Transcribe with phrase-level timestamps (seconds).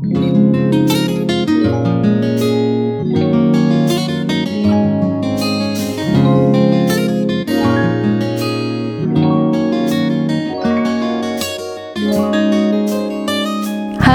[0.00, 0.14] Hello，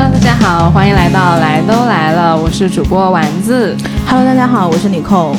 [0.10, 3.76] 大家好，欢迎来到来都来了，我是主播丸子。
[4.08, 5.36] Hello，大家好，我是李扣。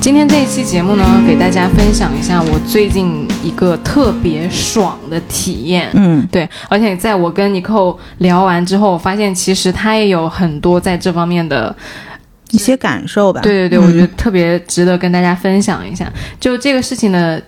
[0.00, 5.90] 今天这一期节目呢，给大家分享一下我最近一个特别爽的体验。
[5.92, 11.74] 嗯，对，而且在我跟尼寇聊完之后，我发现其实他也有很多在这方面的，
[12.50, 13.42] 一些感受吧。
[13.42, 16.10] 对对对，嗯我觉得特别值得跟大家分享一下。
[16.40, 17.40] 就这个事情的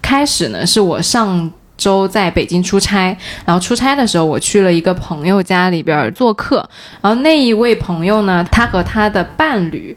[0.00, 1.50] 开始呢，是我上。
[1.76, 3.16] 周在北京出差，
[3.46, 6.56] 然后出差的时候，我去了一个朋友家里边做客，
[7.00, 9.96] 然后那一位朋友呢，他和他的伴侣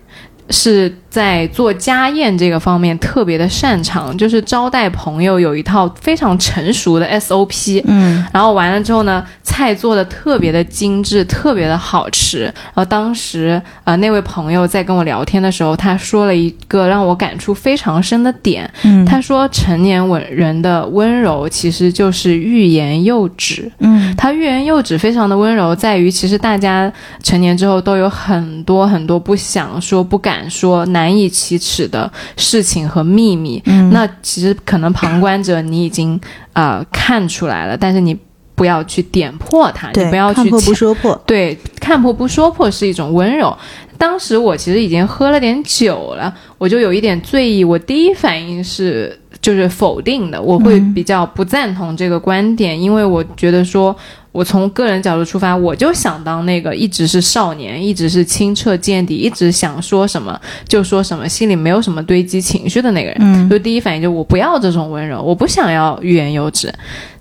[0.50, 7.84] 是在做家宴这个方面特别的擅长，就是招待朋友有一套非常成熟的 SOP。
[7.86, 12.45] 嗯然后完了之后呢，菜做的特别的精致，特别的好吃。
[12.45, 23.72] 然后当时呃那位朋友在跟我聊天的时候，他说了一个让我感触非常深的点，嗯他说成年稳人的温柔其实就是欲言又止。
[23.78, 26.91] 嗯他欲言又止非常的温柔，在于其实大家
[27.22, 33.62] 成年之后都有很多很多不想说、不敢说、难以启齿的事情和秘密。
[33.66, 36.20] 嗯那其实可能旁观者你已经
[36.54, 38.16] 呃看出来了，但是你
[38.56, 41.24] 不要去点破它，你，不要去看破不说破。
[41.26, 43.56] 对，看破不说破是一种温柔。
[43.98, 47.64] 当时我其实已经喝了点酒了，我就有一点醉意。
[47.64, 53.94] 我第一反应是就是否定的，我会嗯比较不赞同这个观点，因为我觉得说，
[54.31, 63.17] 我从个人角度出发，我就想当那个一直是少年，一直是清澈见底，一直想说什么就说什么，心里没有什么堆积情绪的那个人。
[63.19, 66.73] 嗯就第一反应就我不要这种温柔，我不想要欲言又止。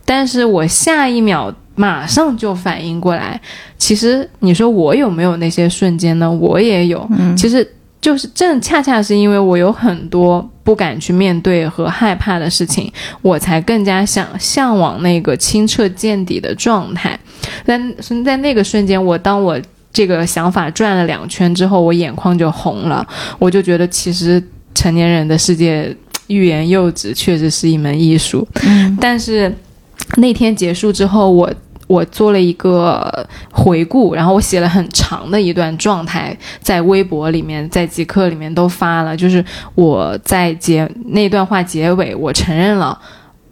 [0.04, 3.40] 但是我下一秒马上就反应过来，
[3.76, 6.30] 其实你说我有没有那些瞬间呢？
[6.30, 7.04] 我也有。
[7.18, 7.68] 嗯其实
[8.00, 17.18] 就是正恰恰是因为我有很多不敢去面对和害怕的事情，我才更加想向往那个清澈见底的状态。
[17.64, 19.60] 但是在那个瞬间，我当我
[19.92, 23.06] 这个想法转了两圈之后，我眼眶就红了，
[23.38, 24.42] 我就觉得其实
[24.74, 25.96] 成年人的世界。
[26.28, 29.54] 欲言又止确实是一门艺术，嗯但是
[30.16, 31.52] 那天结束之后，我
[31.92, 39.14] 我做了一个回顾，然后我写了很长的一段状态，在微博里面，在极客里面都发了。
[39.14, 39.44] 就是
[39.74, 42.98] 我在结那段话结尾，我承认了。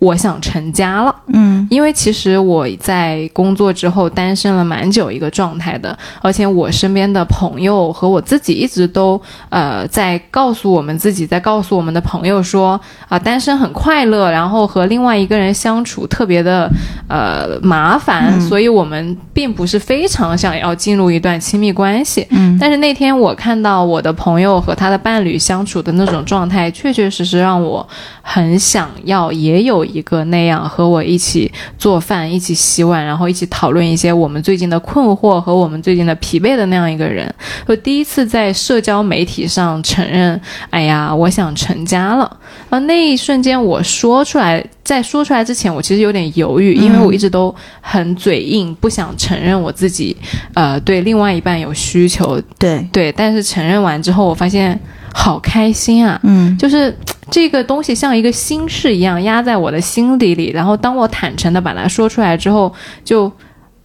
[0.01, 1.67] 我想成家了，嗯。
[1.71, 16.69] 因为其实我在工作之后单身了蛮久一个状态的，而且我身边的朋友和我自己一直都呃在告诉我们自己，在告诉我们的朋友说啊、单身很快乐，然后和另外一个人相处特别的
[17.07, 18.41] 呃麻烦，嗯。
[18.41, 22.27] 所以我们并不是非常想要进入一段亲密关系。
[22.31, 22.57] 嗯。
[22.59, 27.87] 但是那天我看到我的朋友和他的伴侣相处的那种状态，确确实实让我
[28.23, 37.33] 很想要，也有一个那样和我一起做饭、一起洗碗，然后一起讨论一些我们最近的困惑和我们最近的疲惫的那样一个人。
[37.67, 40.41] 我第一次在社交媒体上承认，
[40.71, 42.25] 哎呀，我想成家了。
[42.69, 50.17] 啊，那一瞬间我说出来，在说出来之前，我其实有点犹豫，因为我一直都很嘴硬，不想承认我自己，
[50.55, 54.79] 呃，对另外一半有需求，对，对，但是承认完之后，我发现
[55.13, 56.19] 好开心啊！
[56.23, 56.97] 嗯就是
[57.31, 62.73] 这个东西像一个心事一样压在我的心底里，然后当我坦诚的把它说出来之后，
[63.05, 63.31] 就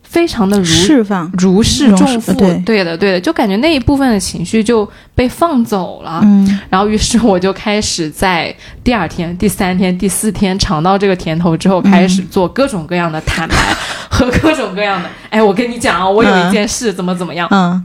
[0.03, 1.31] 非常的如释放。
[1.37, 2.33] 如释重负。
[2.33, 6.21] 对对的，对的，就感觉那一部分的情绪就被放走了。
[6.23, 13.55] 嗯然后，于是我就开始在第二天、第三天、第四天尝到这个甜头之后，开始做各种各样的坦白
[14.09, 15.09] 和各种各样的。
[15.29, 17.47] 哎，我跟你讲啊，我有一件事怎么怎么样。
[17.51, 17.83] 嗯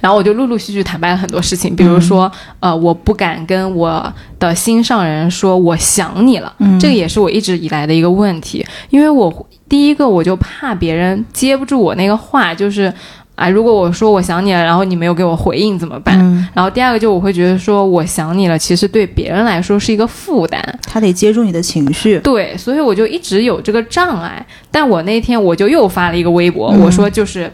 [0.00, 12.92] 然后我就陆陆续续坦白了很多事情，比如说，呃，我不敢跟我的心上人说我想你了，嗯这个也是我一直以来的一个问题，因为我第一个我就怕别人接不住我那个话，就是。
[13.36, 16.18] 啊，如果我说我想你了，然后你没有给我回应怎么办？
[16.18, 20.58] 嗯，然后第二个就我会觉得说我想你了，其实对别人来说是一个负担，
[20.88, 22.18] 他得接住你的情绪。
[22.20, 24.42] 对，所以我就一直有这个障碍。
[24.70, 27.52] 但我那天我就又发了一个微博，嗯我说就是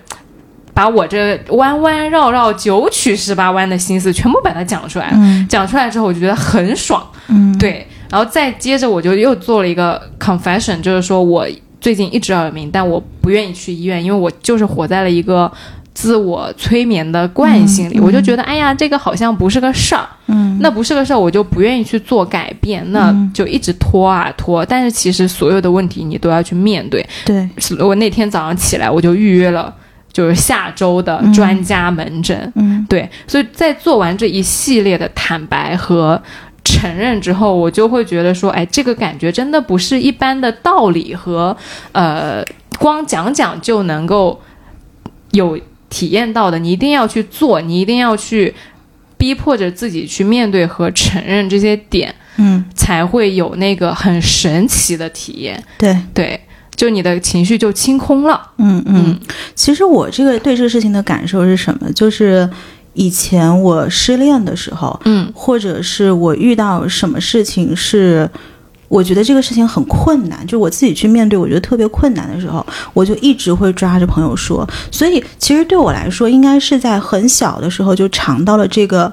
[0.75, 5.17] 把我这弯弯绕绕九曲十八弯的心思全部把它讲出来了。
[5.17, 7.87] 嗯讲出来之后，我就觉得很爽，嗯，对。
[8.11, 11.47] 然后再接着我就又做了一个 confession，就是说我
[11.81, 15.51] 最近一直耳鸣，但我不愿意去医院，因为我就是活在了一个
[15.95, 24.65] 自我催眠的惯性里，我就觉得哎呀，这个好像不是个事儿，嗯，那不是个事儿，我就不愿意去做改变，那嗯就一直拖啊拖。
[24.65, 27.07] 但是其实所有的问题你都要去面对。
[27.25, 27.49] 对，
[27.81, 29.75] 我那天早上起来，我就预约了
[30.13, 32.53] 就是下周的专家门诊。
[32.55, 36.23] 嗯，对，所以在做完这一系列的坦白和
[36.65, 41.57] 承认之后，我就会觉得说，哎，这个感觉真的不是一般的道理和
[41.91, 42.45] 呃
[42.79, 44.41] 光讲讲就能够
[45.33, 48.55] 有体验到的，你一定要去做，你一定要去
[49.17, 55.63] 逼迫着自己去面对和承认这些点，嗯，才会有那个很神奇的体验。
[55.79, 56.41] 对，对，
[56.83, 58.41] 就你的情绪就清空了。
[58.59, 59.17] 嗯嗯。
[59.55, 61.89] 其实我这个对这个事情的感受是什么？
[61.93, 62.51] 就是
[62.95, 68.29] 以前我失恋的时候，嗯或者是我遇到什么事情是。
[68.89, 72.63] 我觉得这个事情很困难，就我自己去面对，我觉得特别困难的时候，
[72.93, 74.69] 我就一直会抓着朋友说。
[74.91, 79.11] 所以其实对我来说，应该是在很小的时候就尝到了这个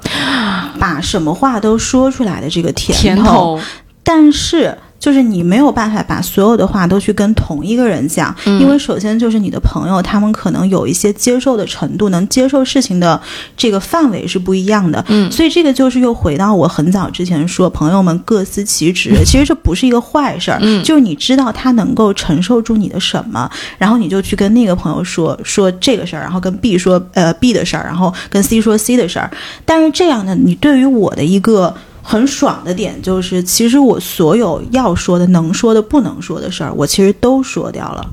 [0.78, 3.58] 把什么话都说出来的这个甜甜头，
[4.04, 13.20] 但是，就是你没有办法把所有的话都去跟同一个人讲，嗯因为首先就是你的朋友，他们可能有一些接受的程度，能接受事情的
[13.56, 15.04] 这个范围是不一样的。
[15.08, 29.32] 嗯所以这个就是又回到我很早之前说， 朋友们各司其职，其实这不是一个坏事儿，嗯就是你知道他能够承受住你的什么，然后你就去跟那个朋友说说这个事儿，然后跟 B 说呃 B 的事儿，然后跟 C 说 C 的事儿。
[29.66, 31.74] 但是这样呢，你对于我的一个
[32.10, 38.04] 很爽的点就是，其实我所有要说的、能说的、不能说的事儿，我其实都说掉了。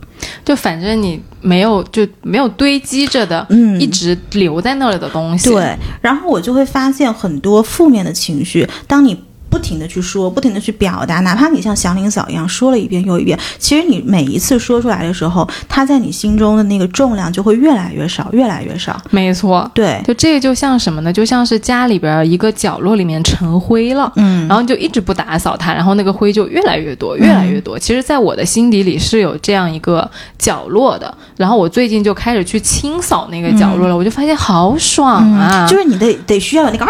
[0.45, 19.01] 就反正你没有就没有堆积着的，嗯一直留在那里的东西。，对，然后我就会发现很多负面的情绪，当你不停的去说，不停的去表达，哪怕你像祥林嫂一样说了一遍又一遍，其实你每一次说出来的时候，它在你心中的那个重量就会越来越少，越来越少。
[19.11, 19.71] 没错。
[19.75, 21.13] 对，就这个就像什么呢？
[21.13, 24.13] 就像是家里边一个角落里面成灰了。
[24.17, 27.79] 嗯，然后你就一直不打扫它，然后那个灰就越来越多，越来越多。
[27.79, 30.09] 其实，在我的心底里是有这样一个
[30.39, 31.13] 角落的。
[31.37, 35.67] 然后我最近就开始去清扫那个角落了，我就发现好爽啊！
[35.67, 36.85] 嗯就是你得得需要有那个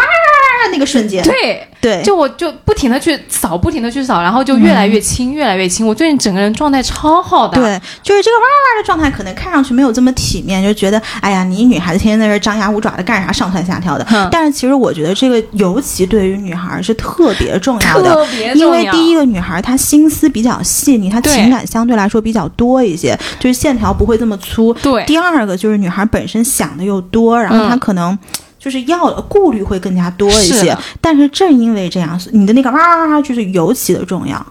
[0.57, 1.23] 哇那个瞬间。
[1.23, 5.85] 对，对，就我就不停的去扫，不停的去扫，然后就越来越轻，越来越轻。
[5.85, 7.61] 我最近整个人状态超好的。
[7.61, 14.05] 对，就是这个哇哇的状态，可能看上去没有这么体面，就觉得哎呀，你女孩子天天在这张牙舞爪的干啥，上蹿下跳的。
[14.05, 18.69] 哼但是其实我觉得这个尤其对于女孩是特别重要的，特别重因。
[18.69, 24.73] 为第一个女孩她心思比较细腻，她情感相对来说比较多一些，就是线条不会这么粗。
[24.75, 28.17] 对第二个就是女孩本身想的又多，然后她嗯可能。
[28.59, 34.45] 就是要顾虑会更加多一些是，但是正因为这样，你的那个哇哇哇就是尤其的重要。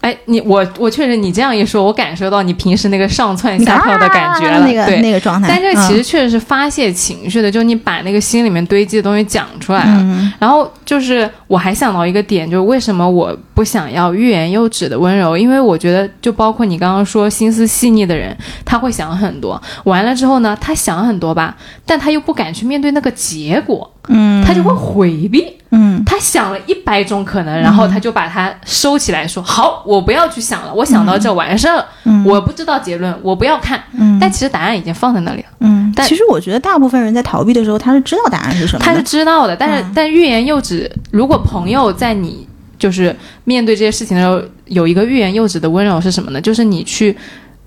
[0.00, 5.00] 哎，你我我确实，你这样一说，我感受到你平时那个上蹿下跳的感觉了，啊那个对。
[5.00, 5.46] 那个状态。
[5.48, 9.96] 但这个其嗯实确实是发泄情绪的，就是你把那个心里面堆积的东西讲出来了。
[10.00, 15.34] 嗯然后就是我还想到一个点，就是为什么我不想要欲言又止的温柔？
[15.38, 21.56] 因为我觉得，就包括你刚刚说心思细腻的人，他会想很多，完了之后呢，他想很多吧，
[21.86, 25.56] 但他又不敢去面对那个结果，嗯，他就会回避。
[25.74, 33.82] 嗯他想了一百种可能，然后他就把它收起来说：“好，我不要去想了，我想到这完事儿了，嗯我不知道结论，我不要看。
[33.98, 38.84] 嗯但其实答案已经放在那里了，嗯，但其实我觉得大部分人在逃避的时候，他是知道答案是什么的。
[38.84, 39.56] 他是知道的。
[39.56, 42.46] 但是，嗯但欲言又止，如果朋友在你
[42.78, 46.40] 就是面对这些事情的时候，有一个欲言又止的温柔是什么呢？
[46.40, 47.16] 就是你去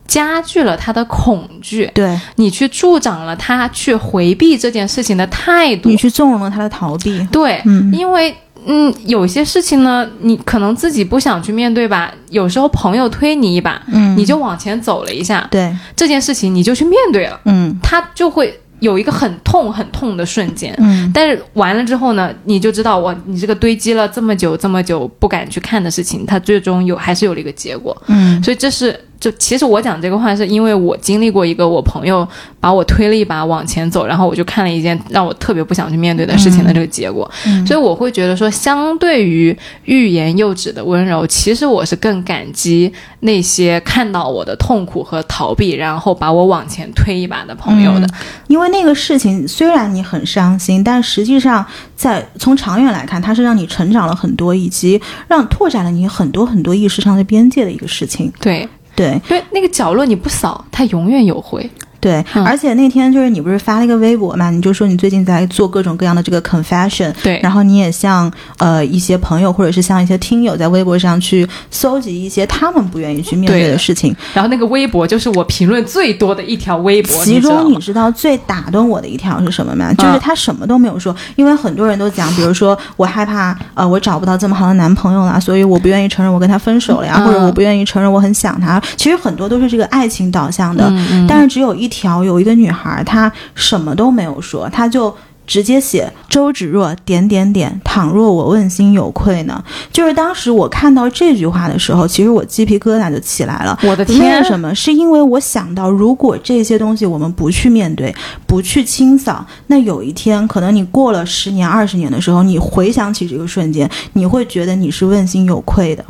[0.07, 5.98] 加剧了他的恐惧，对你去助长了他去回避这件事情的态度你。
[5.98, 7.25] 去纵容了他的逃避。
[7.32, 8.36] 对，嗯因为
[8.68, 20.74] 嗯，有些事情呢，你可能自己不想去面对吧，有时候朋友推你一把，嗯，你就往前走了一下，对，这件事情你就去面对了，嗯它就会有一个很痛很痛的瞬间。
[20.79, 27.96] 嗯但是完了之后呢，你就知道哇，你这个堆积了这么久这么久不敢去看的事情，它最终有还是有了一个结果。
[28.08, 32.27] 嗯所以这是就其实我讲这个话，是因为我经历过一个我朋友
[32.60, 37.29] 把我推了一把往前走，然后我就看了一件让我特别不想去面对的事情的这个结果。
[37.45, 42.91] 嗯所以我会觉得说，相对于欲言又止的温柔，其实我是更感激
[43.22, 48.07] 那些看到我的痛苦和逃避，然后把我往前推一把的朋友的。
[48.48, 58.31] 因为那个事情虽然你很伤心，但实际上在从长远来看，它是让你成长了很多，以及让拓展了你很多很多意识上的边界的一个事情。
[58.39, 61.70] 对，对因为那个角落你不扫，它永远有灰。
[62.05, 62.45] 对，嗯。
[62.45, 79.88] 而且那天就是你不是发了一个微博嘛，你就说你最近在做各种各样的这个 confession，对，然后你也向呃一些朋友或者是像一些听友在微博上去搜集一些他们不愿意去面对对的的事情，然后那个微博就是我评论最多的一条微博，其中你知道最打动我的一条是什么吗？
[79.89, 79.95] 嗯。
[79.97, 87.25] 就是他什么都没有说，因为很多人都讲，比如说我害怕呃我找不到这么好的男朋友了，所以我不愿意承认我跟他分手了呀，嗯。
[87.25, 88.79] 或者我不愿意承认我很想他。
[88.97, 90.91] 其实很多都是这个爱情导向的，
[91.27, 95.16] 但是只有一条有一个女孩，她什么都没有说，她就。
[95.46, 99.64] 直接写周芷若点点点，倘若我问心有愧呢？
[99.92, 103.78] 就是当时我看到这句话的时候，其实我鸡皮疙瘩就起来了。
[103.84, 104.42] 我的天！
[104.42, 104.74] 为什么？
[104.74, 108.14] 是因为我想到，如果这些东西我们不去面对，
[108.46, 116.04] 不去清扫，那有一天可能你过了十年、二十年的时候，你回想起这个瞬间，你会觉得你是问心有愧的。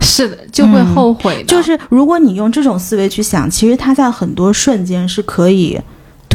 [0.00, 1.44] 是的，就会后悔。
[1.46, 5.78] 就是如果你用这种思维去想，其实它在很多瞬间是可以。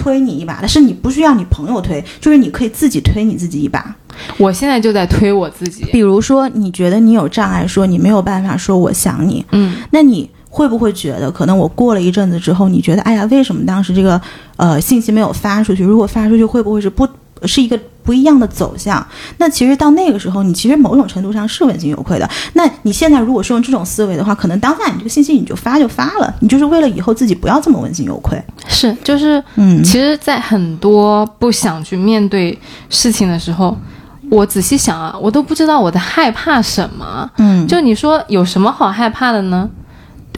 [0.01, 3.96] 推你一把，但是你不需要你朋友推，就是你可以自己推你自己一把。
[4.38, 5.86] 我现在就在推我自己。
[5.91, 14.20] 比如说，你觉得你有障碍，说你没有办法说我想你，嗯，那你会不会觉得，可能我过了一阵子之后，你觉得，哎呀，为什么当时这个
[14.58, 15.84] 呃信息没有发出去？
[15.84, 17.08] 如果发出去，会不会是不？
[17.48, 19.05] 是一个不一样的走向。
[19.38, 22.29] 那其实到那个时候，你其实某种程度上是问心有愧的。
[22.53, 28.41] 那你现在如果是用这种思维的话，可能当下你这个信息你就发就发了，你就是为了以后自己不要这么问心有愧。
[28.67, 32.57] 是，就是，嗯，其实，在很多不想去面对
[32.89, 33.77] 事情的时候，
[34.29, 37.29] 我仔细想啊，我都不知道我在害怕什么。
[37.38, 39.69] 嗯，就你说有什么好害怕的呢？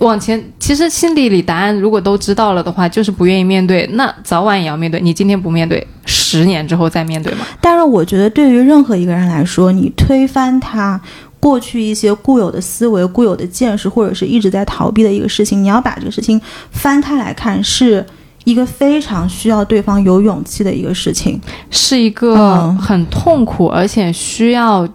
[0.04, 3.88] 往前，其实心底里答案如果都知道了的话，就是不愿意面对。
[3.94, 5.00] 那早晚也要面对。
[5.00, 7.46] 你今天不面对，十年之后再面对嘛？
[7.62, 11.00] 但是我觉得，对于任何一个人来说，你推翻他
[11.40, 16.40] 过去一些固有的思维、固有的见识，或者是一直在逃避的一个事情，你要把这个事情
[16.72, 18.06] 翻开来看，是
[18.44, 24.86] 一个非常需要对方有勇气的一个事情，是一个很痛苦，而且需要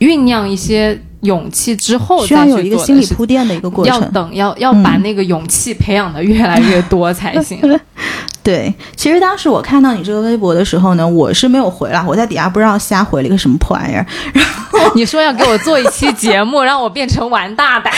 [0.00, 1.00] 酝酿一些。
[1.24, 7.58] 勇气之后需要有一个心理铺垫的一个过程，要等要要把那个勇气培养的越来越多才行。
[8.42, 14.06] 对，其实当时我看到你这个微博的时候呢，我是没有回了，我在底下不知道瞎回了一个什么破玩意儿。
[14.34, 14.44] 然
[14.84, 17.90] 后你说要给我做一期节目，让我变成玩大胆，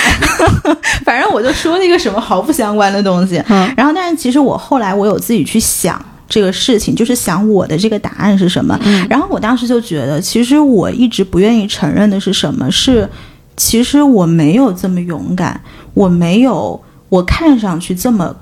[1.04, 3.42] 反正我就说了一个什么毫不相关的东西。
[3.76, 6.00] 然后，但是其实我后来我有自己去想。
[6.28, 8.76] 这个事情就是想我的这个答案是什么，
[9.09, 12.68] 然后我当时就觉得，其实我一直不愿意承认的是什么？
[12.71, 13.09] 是
[13.56, 15.61] 其实我没有这么勇敢，
[15.95, 18.35] 我没有我看上去这么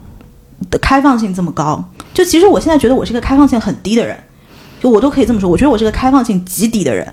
[0.71, 1.85] 的开放性这么高。
[2.15, 4.17] 就其实我现在觉得我是个开放性很低的人，
[4.81, 7.07] 就我都可以这么说，我觉得我是个开放性极低的人。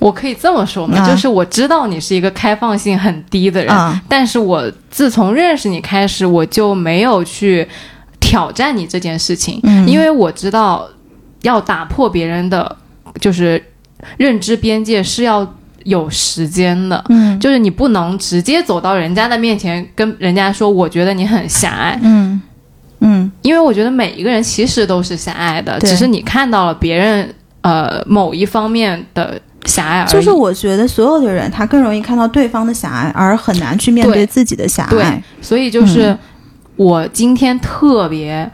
[0.00, 1.08] 我可以这么说吗？
[1.08, 7.68] 就是我知道你是一个开放性很低的人，但是我自从认识你开始，我就没有去。
[8.30, 10.88] 挑战你这件事情，因为我知道，
[11.42, 12.76] 要打破别人的，
[13.20, 13.60] 就是
[14.16, 15.44] 认知边界是要
[15.82, 22.40] 有时间的，嗯，就是你不能直接走到人家的面前跟人家说，我觉得你很狭隘，嗯。
[23.00, 30.12] 嗯，因为我觉得每一个人其实都是狭隘的，只是你看到了别人呃某一方面的狭隘而已。
[30.12, 36.16] 就是我觉得所有的人他更容易看到对方的狭隘，而很难去面对自己的狭隘，所以就是。
[36.80, 38.50] 我今天特别，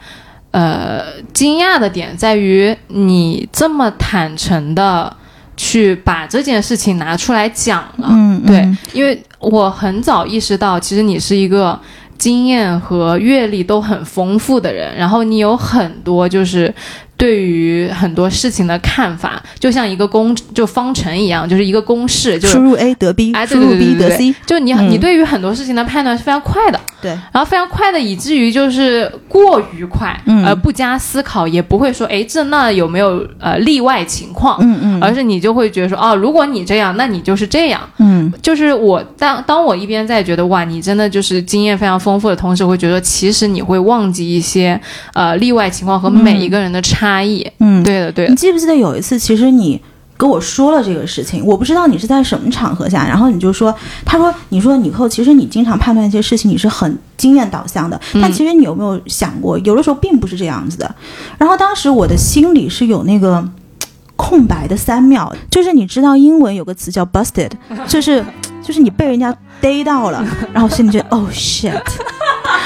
[0.51, 5.15] 呃，惊讶的点在于你这么坦诚的
[5.55, 8.09] 去把这件事情拿出来讲了。
[8.09, 11.79] 嗯，对，因为我很早意识到，其实你是一个
[12.17, 16.73] 经验和阅历都很丰富的人，然后你有很多就是。
[17.17, 44.79] 对于很多事情的看法，就像一个公就方程一样，就是一个公式，就输入 a 得 b，输入 b 得 c，就你你对于很多事情的判断是非常快的，对，然后非常快的，以至于就是过于快，而不加思考，也不会说，哎，这那有没有呃例外情况，嗯嗯，而是你就会觉得说，哦，如果你这样，那你就是这样，嗯，就是我当当我一边在觉得哇，你真的就是经验非常丰富的同时，会觉得其实你会忘记一些
[45.13, 47.06] 呃例外情况和每一个人的差。
[47.07, 48.29] 差异，嗯，对的，对的。
[48.29, 49.81] 你记不记得有一次，其实你
[50.17, 53.73] 跟我说了这个事情，我不知道你是在什么场合下，然后你就说，
[54.03, 60.95] 他说，你说你后，其实你经常判断一些事情，你是很经验导向的，但其实你有没有想过，有的时候并不是这样子的。
[61.37, 63.47] 然后当时我的心里是有那个
[64.17, 67.51] 空白的三秒，就是你知道英文有个词叫 busted，
[67.87, 68.25] 就是
[68.61, 70.21] 就是你被人家逮到了，
[70.51, 71.79] 然后心里就 oh shit。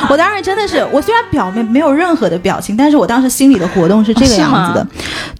[0.10, 4.88] 我当时真的是，我虽然表面没有任何的表情，但是我当时心里的活动是这个样子的。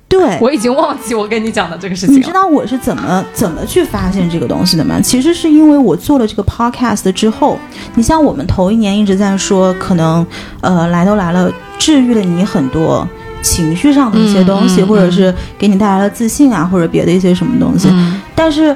[0.08, 2.16] 对，我已经忘记我跟你讲的这个事情。
[2.16, 5.00] 你知道我是怎么怎么去发现这个东西的吗？
[5.02, 7.58] 其实是因为我做了这个 podcast 之后，
[7.96, 10.26] 你像我们头一年一直在说，可能
[10.60, 11.50] 呃来都来了，
[11.80, 13.08] 治愈了你很多
[13.42, 17.90] 情绪上的一些东西，或者是给你带来了自信啊，或者别的一些什么东西。
[18.36, 18.76] 但是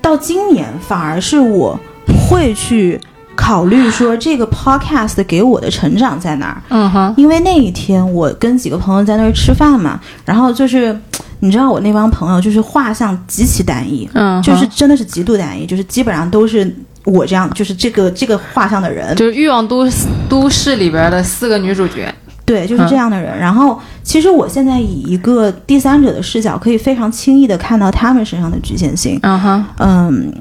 [0.00, 1.78] 到今年，反而是我
[2.26, 2.98] 会去。
[3.40, 6.62] 考虑说这个 podcast 给我的成长在哪儿？
[6.68, 10.94] 嗯哼，因为那一天我跟几个朋友在那儿吃饭嘛，然后就是
[11.38, 16.70] 你知道我那帮朋友就是画像极其单一，嗯，就是真的是极度单一，就是基本上都是
[17.04, 19.88] 我这样，就是这个这个画像的人，就是欲望都
[20.28, 22.14] 都市里边的四个女主角。
[22.44, 23.38] 对，就是这样的人。
[23.38, 29.18] 然后，其实我现在以一个第三者的视角，可以非常轻易的看到他们身上的局限性。
[29.22, 30.34] 嗯哼，嗯，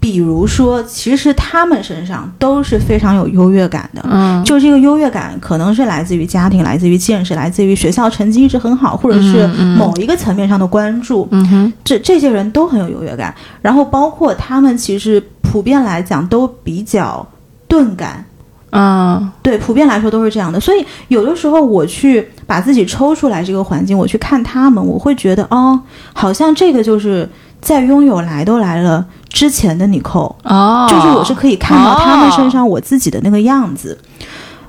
[0.00, 4.02] 比如说，其实他们身上都是非常有优越感的。
[4.10, 11.28] 嗯，就这个优越感，可能是来自于家庭，来自于见识，来自于学校成绩一直很好，或者是某一个层面上的关注。
[11.30, 13.34] 嗯哼，这这些人都很有优越感。
[13.60, 17.26] 然后，包括他们其实普遍来讲都比较
[17.68, 18.24] 钝感。
[18.72, 20.58] 嗯，对，普遍来说都是这样的。
[20.58, 25.78] 所以有的时候我去把自己抽出来这个环境，我去看他们，我会觉得，哦，
[26.12, 27.28] 好像这个就是
[27.60, 33.96] 在拥有来都来了之前的你扣，哦，就是我是可以看到他们身上我自己的那个样子。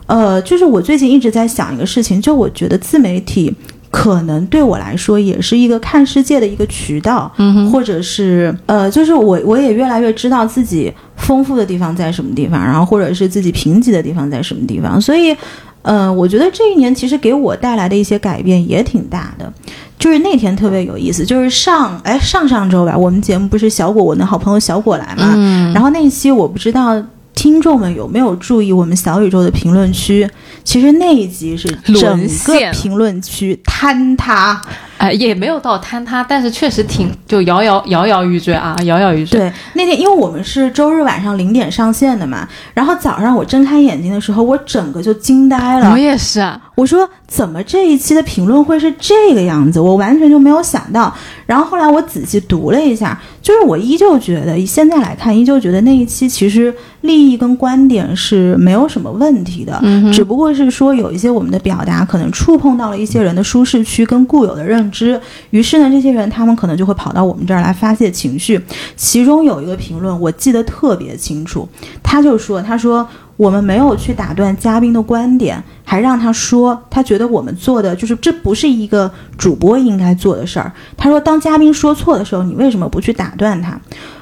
[0.06, 3.53] 呃，就是我最近一直在想一个事情，就我觉得自媒体
[3.89, 7.32] 可能对我来说也是一个看世界的一个渠道，
[7.72, 15.36] 或者是呃，就是我我也越来越知道自己丰富的地方在什么地方，然后或者是自己贫瘠的地方在什么地方，所以，
[15.81, 19.51] 呃，我觉得这一年其实给我带来的一些改变也挺大的。
[19.97, 27.00] 就是那天特别有意思，就是上哎上上周吧，我们节目不是小果我的好朋友小果来嘛，嗯，然后那一期我不知道
[27.35, 30.27] 听众们有没有注意我们小宇宙的评论区，
[30.63, 31.67] 其实那一集是
[32.00, 34.59] 整个评论区坍塌。
[35.01, 39.39] 哎，也没有到坍塌，但是确实挺就摇摇摇摇欲坠啊，摇摇欲坠。
[39.39, 45.98] 对，那天因为我们是周日晚上零点上线的嘛，然后早上我睁开眼睛的时候，我整个就惊呆了我。
[45.98, 49.79] 也是啊，我说怎么这一期的评论会是这个样子？
[49.79, 51.12] 我完全就没有想到。
[51.48, 65.19] 然后后来我仔细读了一下，就是我依旧觉得，以现在来看，依旧觉得那一期其实利益跟观点是没有什么问题的，嗯只不过是说有一些我们的表达可能触碰到了一些人的舒适区跟固有的认知，
[65.50, 68.62] 于是呢，这些人他们可能就会跑到我们这儿来发泄情绪。
[68.95, 71.67] 其中有一个评论我记得特别清楚，
[72.03, 73.07] 他就说：“他说
[73.38, 80.71] 我们没有去打断嘉宾的观点，还让他说，他觉得我们做的就是这不是一个主播应该做的事儿。
[80.95, 83.80] 他说，当嘉宾说错的时候，你为什么不去打断他？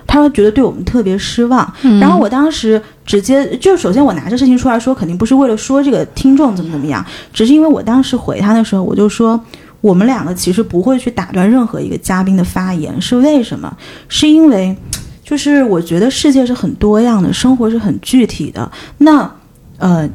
[0.07, 1.71] 他说觉得对我们特别失望。
[1.99, 9.39] 然后我当时直接就首先我拿这事情出来说，肯定不是为了说这个听众怎么怎么样，只是因为我当时回他的时候，我就说。
[9.81, 13.75] 我们两个其实不会去打断任何一个嘉宾的发言，是为什么？
[14.07, 14.75] 是因为，
[15.23, 18.69] 就是我觉得世界是很多样的，生活是很具体的。
[18.97, 19.31] 那，
[19.77, 20.09] 呃，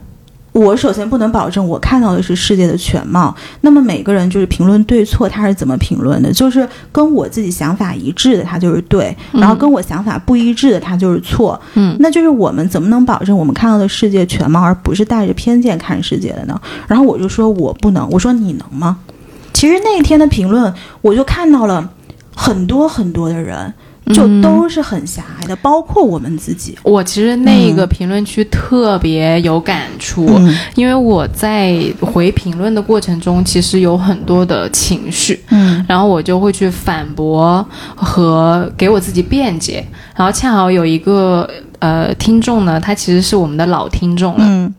[0.53, 3.35] 我首先不能保证我看到的是世界的全貌。
[3.63, 6.33] 那么每个人就是评论对错，他是怎么评论的？
[6.33, 11.61] 就是跟我自己想法一致的，他就是对；然后跟我想法不一致的，他就是错。
[11.75, 16.61] 嗯，那就是我们怎么能保证我们看到的世界全貌，而不是带着偏见看世界的呢？
[16.87, 18.99] 然后我就说我不能，我说你能吗？
[19.65, 21.89] 其实那天的评论，我就看到了
[22.37, 23.73] 很多很多的人，
[24.13, 26.77] 就都是很狭隘的，包括我们自己。
[26.83, 30.55] 我其实那个评论区特别有感触，嗯。
[30.75, 35.83] 因为我在回评论的过程中，其实有很多的情绪，嗯。
[35.89, 39.83] 然后我就会去反驳和给我自己辩解，
[40.15, 41.49] 然后恰好有一个
[41.79, 44.75] 呃听众呢，他其实是我们的老听众了，嗯。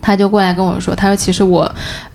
[0.00, 1.70] 他就过来跟我说，他说其实我。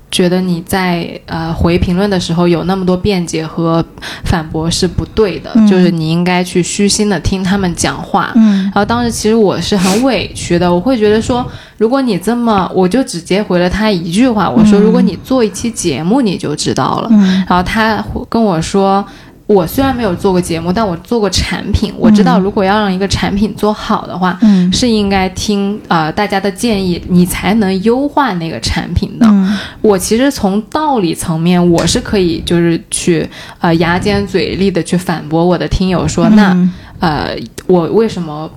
[0.10, 3.84] 觉得你在呃回评论的时候有那么多辩解和
[4.24, 8.32] 反驳是不对的，嗯就是你应该去虚心的听他们讲话。
[8.36, 11.46] 嗯然后当时其实我是很委屈的，我会觉得说，
[11.78, 17.10] 如果你这么，我就直接回了他一句话，我说，嗯如果你做一期节目你就知道了。
[17.12, 19.06] 嗯然后他跟我说。
[19.48, 29.26] 我虽然没有做过节目，但我做过产品，我知道如果要让一个产品做好的话，嗯是应该听呃大家的建议，你才能优化那个产品的。
[29.26, 33.28] 嗯我其实从道理层面，我是可以就是去
[33.60, 37.36] 呃牙尖嘴利的去反驳我的听友说，那嗯呃
[37.68, 38.50] 我为什么？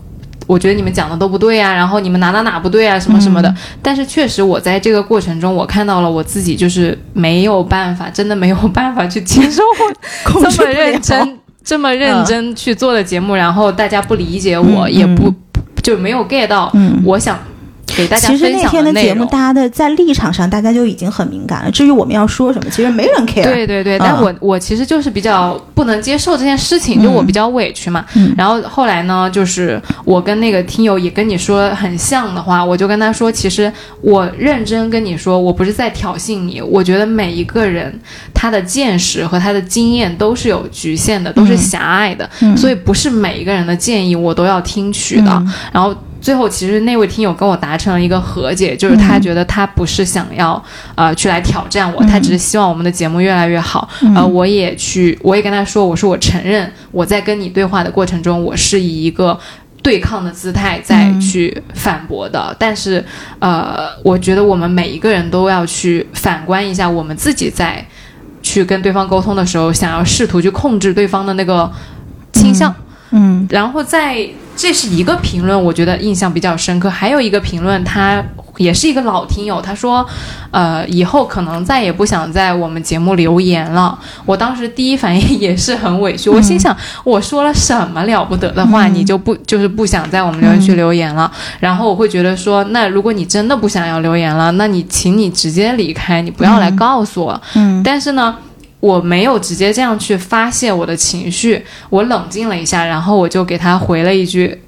[0.51, 3.49] 我觉得你们讲的都不对啊，然后你们哪哪哪不对啊，什么什么的。
[3.49, 3.57] 嗯。
[3.81, 9.63] 但是确实，我在这个过程中，我看到了我自己就是没有办法，真的没有办法去接受
[10.35, 15.37] 我这么认真、这么认真去做的节目，然后大家不理解我，嗯也不嗯。
[15.83, 17.01] 就没有 get 到嗯。
[17.05, 17.39] 我想
[17.97, 18.91] 给大家其实那天的。
[19.01, 21.71] 节目，大家的在立场上，大家就已经很敏感了。
[21.71, 23.45] 至于我们要说什么，其实没人 care。
[23.45, 28.05] 对对对，嗯但我我其实就是比较不能接受这件事情，就我比较委屈嘛。
[28.15, 33.73] 嗯然后后来呢，就是我跟那个听友也跟你说很像的话，我就跟他说，其实
[34.03, 37.99] 我认真跟你说，我不是在挑衅你，我觉得每一个人
[38.35, 45.31] 他的见识和他的经验都是有局限的，都是狭隘的，嗯所以不是每一个人的建议我都要听取的。
[45.31, 50.63] 嗯然后最后，其实那位听友跟我达成了一个和解，就是他觉得他不是想要
[50.95, 53.89] 呃去来挑战我，嗯他只是希望我们的节目越来越好。
[54.03, 59.39] 嗯呃，我也去，我也跟他说，我说我承认我在跟你对话的过程中，我是以一个。
[59.83, 62.55] 对抗的姿态再去反驳的。
[62.59, 63.03] 但是，
[63.39, 67.83] 呃，我觉得我们每一个人都要去反观一下我们自己在
[68.43, 71.73] 去跟对方沟通的时候，想要试图去控制对方的那个
[72.31, 72.71] 倾向。
[72.71, 72.90] 嗯
[73.49, 76.89] 然后在这是一个评论，我觉得印象比较深刻。
[76.89, 78.23] 还有一个评论，他
[78.57, 80.07] 也是一个老听友，他说，
[80.51, 83.99] 呃，以后可能再也不想在我们节目留言了。
[84.27, 91.31] 我当时第一反应也是很委屈，我心想，我说了什么了不得的话，你就不就是不想在我们留言区留言了？
[91.59, 97.41] 然后我会觉得说，那如果你真的不想要留言了，那你请你直接离开，你不要来告诉我。
[97.55, 98.37] 嗯但是呢，
[98.81, 104.61] 我没有直接这样去发泄我的情绪，我冷静了一下，然后我就给他回了一句，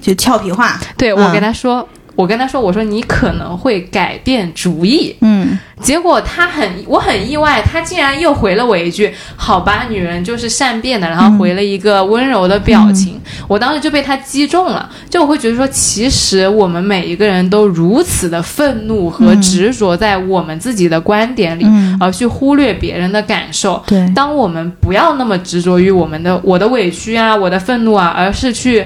[0.00, 0.78] 就俏皮话。
[0.96, 1.88] 对、嗯我给他说。
[2.14, 5.14] 我跟他说：“我说你可能会改变主意。
[5.20, 13.20] 嗯”结果他很，我很意外，他竟然又回了我一句：“好吧，女人就是善变的。”然后回了一个温柔的表情。
[13.48, 23.82] 我当时就被他击中了，就我会觉得说，其实我们每一个人都如此的愤怒和执着在我们自己的观点里，嗯，而去忽略别人的感受。
[23.86, 28.84] 对，当我们不要那么执着于我们的我的委屈啊，我的愤怒啊，而是去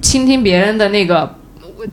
[0.00, 1.34] 倾听别人的那个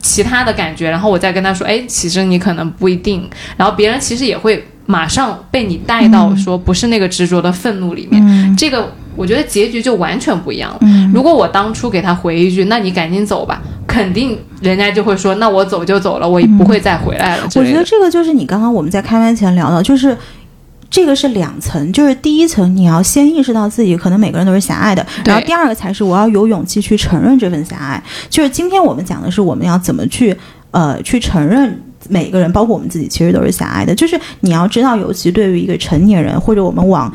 [0.00, 10.78] 其他的感觉，然后我再跟他说，哎，其实你可能不一定，然后别人其实也会马上被你带到说不是那个执着的愤怒里面，嗯这个我觉得结局就完全不一样了。
[10.82, 17.84] 嗯如果我当初给他回一句，那你赶紧走吧，肯定人家就会说，那我走就走了，我也不会再回来了之我觉得。
[17.84, 20.16] 这个就是你刚刚我们在开麦前聊的，就是。
[20.90, 28.02] 这个是两层，就是第一层，你要先意识到自己可能每个人都是狭隘的，然后第二个才是我要有勇气去承认这份狭隘。
[28.28, 30.36] 就是今天我们讲的是我们要怎么去
[30.72, 33.94] 呃去承认每个人，包括我们自己，其实都是狭隘的。
[33.94, 37.12] 就是你要知道，尤其对于一个成年人，或者我们往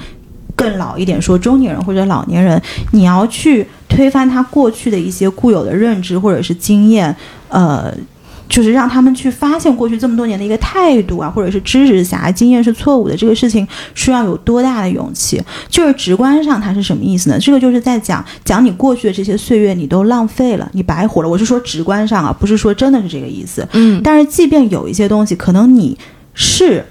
[0.55, 2.61] 更老一点说中年人或者老年人，
[2.93, 7.13] 你要去推翻他过去的一些固有的认知或者是经验，
[7.49, 7.93] 呃。
[8.47, 15.41] 就是让他们去发现过去这么多年的一个态度啊，或者是知识狭隘、经验是错误的这个事情，需要有多大的勇气？
[15.69, 17.37] 就是直观上它是什么意思呢？
[17.39, 21.29] 这个就是在讲讲你过去的这些岁月你都浪费了，你白活了。
[21.29, 23.67] 我是说直观上啊，不是说真的是这个意思。
[23.73, 25.97] 嗯，但是即便有一些东西，可能你
[26.33, 26.85] 是。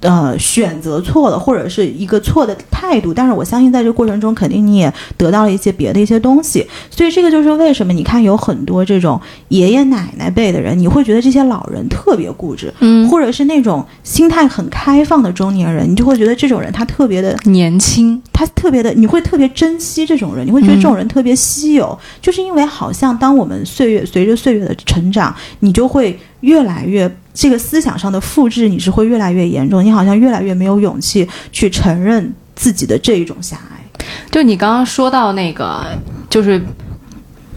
[0.00, 34.04] 呃，选择错了，或者是一个错的态度，但是我相信在这个过程中，肯定你也得到了一些别的一些东西，所以这个就是为什么你看有很多这种爷爷奶奶辈的人，你会觉得这些老人特别固执，嗯，或者是那种心态很开放的中年人，你就会觉得这种人他特别的年轻，他特别的，你会特别珍惜这种人，你会觉得这种人特别稀有，就是因为好像当我们岁月随着岁月的成长，你就会越来越这个思想上的复制，你是会越来越严重，你好像越来越没有勇气去承认自己的这一种狭隘。
[34.30, 35.84] 就你刚刚说到那个，
[36.28, 36.60] 就是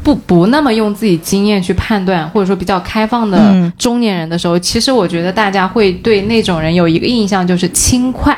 [0.03, 8.37] 不不那么用自己经验去判断，或者说比较开放的嗯中年人的时候，其实我觉得大家会对那种人有一个印象，就是轻快，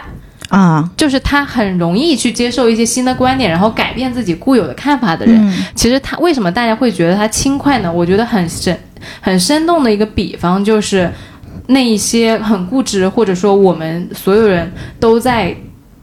[0.50, 5.36] 啊，就是他很容易去接受一些新的观点，然后改变自己固有的看法的人。
[5.50, 7.92] 嗯其实他为什么大家会觉得他轻快呢？
[7.92, 8.76] 我觉得很生
[9.22, 11.12] 很生动的一个比方就是，
[11.68, 15.56] 那一些很固执，或者说我们所有人都在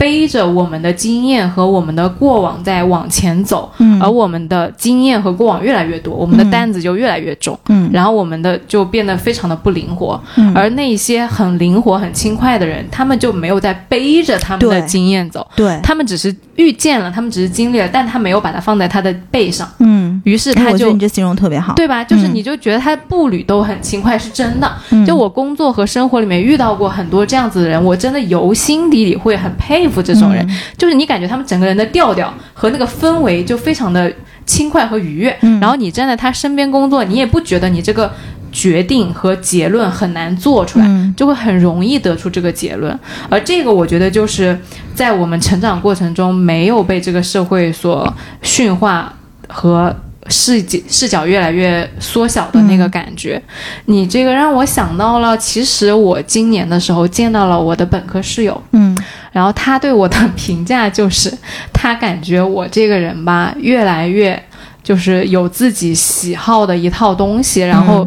[0.03, 10.21] 背着我们的经验和我们的过往在往前走，嗯而我们的经验和过往越来越多，我们的担子就越来越重，嗯然后我们的就变得非常的不灵活。
[10.37, 20.99] 嗯而那些很灵活、很轻快的人，他们就没有在背着他们的经验走，对，他们只是遇见了，他们只是经历了，但他没有把它放在他的背上，嗯，于是他就哎我觉得你。
[20.99, 22.03] 这形容特别好，对吧？
[22.03, 24.71] 就是嗯你就觉得他步履都很轻快，是真的。
[24.91, 30.47] 嗯就我工作和生活里面遇到过很多这样子的人，我真的由心底里会很佩服这种人。
[30.49, 34.13] 嗯就是你感觉他们整个人的调调和那个氛围就非常的
[34.47, 38.13] 轻快和愉悦，嗯然后你站在他身边工作，你也不觉得你这个
[38.53, 42.97] 决定和结论很难做出来，嗯就会很容易得出这个结论。
[43.29, 44.57] 而这个我觉得就是
[44.95, 49.13] 在我们成长过程中没有被这个社会所驯化
[49.49, 49.95] 和。
[50.29, 53.43] 视角视角越来越缩小的那个感觉，
[53.87, 58.97] 你这个让我想到了，其实我今年的时候见到了我的本科室友，嗯。
[59.33, 61.33] 然后他对我的 评价就是，
[61.73, 64.41] 他感觉我这个人吧，越来越
[64.83, 68.07] 就是有自己喜好的一套东西，然后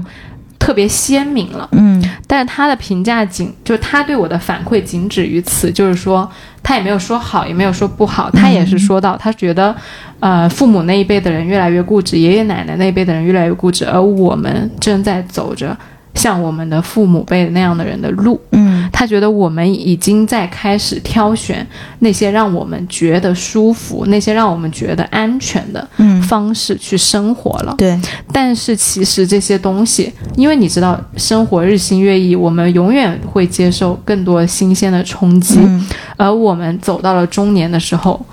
[0.60, 1.68] 特别鲜明了。
[1.72, 2.04] 嗯。
[2.28, 6.30] 但是他的评价仅就是他对我的反馈仅止于此，就是说
[6.66, 9.74] 他也没有说好，也没有说不好，他也是说到他觉得，
[10.20, 15.78] 呃，父母那一辈的人越来越固执，爷爷奶奶那一辈的人越来越固执，而我们正在走着
[16.16, 18.40] 像我们的父母辈那样的人的路。
[18.52, 21.66] 嗯他觉得我们已经在开始挑选
[22.00, 27.76] 那些让我们觉得舒服、那些让我们觉得安全的嗯，方式去生活了。
[27.78, 28.00] 对，
[28.32, 35.60] 但是其实这些东西，因为你知道，生活日新月异，我们永远会接受更多新鲜的冲击。
[35.60, 38.24] 嗯而我们走到了中年的时候，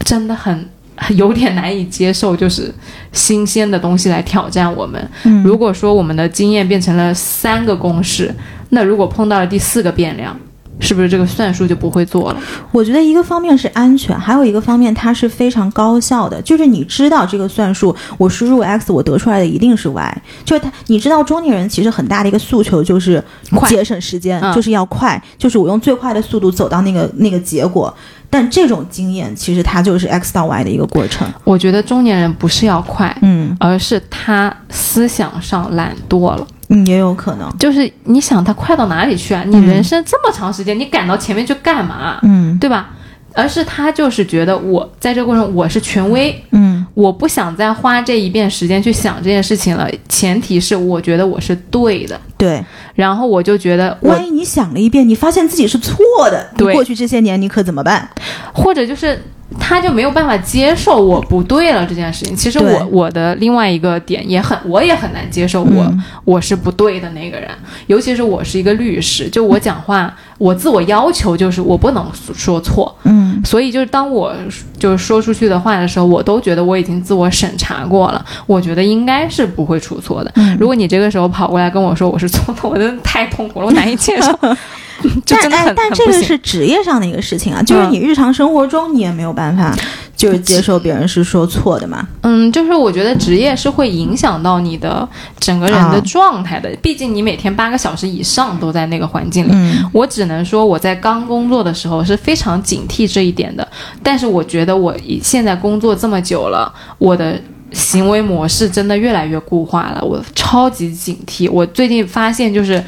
[0.00, 0.68] 真的很
[1.16, 2.72] 有点难以接受，就是
[3.12, 5.10] 新鲜的东西来挑战我们。
[5.24, 8.34] 嗯如果说我们的经验变成了三个公式，
[8.70, 10.36] 那如果碰到了第四个变量，
[10.78, 12.40] 是不是这个算术就不会做了？
[12.72, 27.94] 我觉得一个方面是安全，还有一个方面它是非常高效的，就是你知道这个算术，我输入 x，我得出来的一定是 y，就是它，你知道中年人其实很大的一个诉求就是快节省时间，嗯就是要快，就是我用最快的速度走到那个那个结果。
[28.30, 31.28] 但这种经验其实它就是 x 到 y 的一个过程。
[31.44, 36.46] 我觉得中年人不是要快，嗯而是他思想上懒惰了。
[36.68, 37.50] 嗯，也有可能。
[37.58, 39.42] 就是你想他快到哪里去啊？
[39.44, 42.20] 你人生这么长时间，你赶到前面去干嘛？
[42.22, 42.90] 嗯对吧？
[43.32, 49.88] 而是他就是觉得我在这个过程我是权威，嗯我不想再花这一遍时间去想这件事情了。
[50.08, 52.64] 前提是我觉得我是对的，对，
[53.00, 55.96] 然后我就觉得万一你想了一遍，你发现自己是错
[56.30, 58.08] 的，你对过去这些年你可怎么办？
[58.52, 59.18] 或者就是
[59.58, 62.36] 他就没有办法接受我不对了这件事情。
[62.36, 67.50] 其实我我的另外一个点也很，我也很难接受我、嗯我是不对的那个人，
[67.88, 72.94] 尤其是我是一个律师，就我讲话，我自我要求就是我不能说错。
[73.02, 74.32] 嗯所以就是当我
[74.78, 80.30] 就是说出去的话的时候，我都觉得我已经自我审查过了，我觉得应该是不会出错的。
[80.36, 84.32] 嗯如果你这个时候跑过来跟我说我是错的，我真的太痛苦了，我难以接受，
[85.24, 85.90] 就真的很但哎，但。
[85.92, 89.74] 这个是职业上的一个事情啊，就是嗯你日常生活中你也没有办法，
[90.16, 92.06] 就是接受别人是说错的嘛。
[92.22, 99.50] 嗯，就是我觉得职业是会影响到你的整个人的啊状态的，毕竟你每天八个小时以上都在那个环境里。
[99.52, 103.66] 嗯我只能说我在刚工作的时候是非常警惕这一点的，
[104.02, 107.40] 但是我觉得我以现在工作这么久了，我的
[107.72, 111.50] 行为模式真的越来越固化了，我超级警惕。
[111.50, 112.82] 我最近发现就是，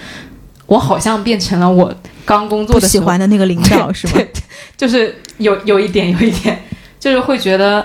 [0.67, 4.15] 我好像变成了我刚工作的喜欢的那个领导 是吗？
[4.15, 4.31] 对，
[4.77, 6.59] 就是有有一点，有一点，
[6.99, 7.85] 就是会觉得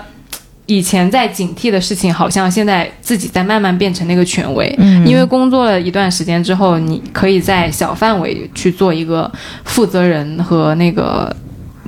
[0.66, 4.74] 以前在警惕的事情，好像现在自己在慢慢变成那个权威。
[4.78, 9.30] 嗯因为工作了一段时间之后，你可以在小范围去做一个
[9.64, 11.34] 负责人和那个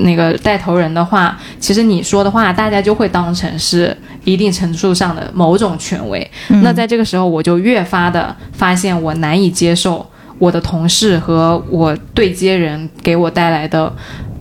[0.02, 6.30] 那个带头人的话，其实你说的话，大家就会当成是一定程度上的某种权威。
[6.48, 6.62] 嗯。
[6.62, 10.04] 那在这个时候，我就越发的发现我难以接受
[10.38, 13.92] 我的同事和我对接人给我带来的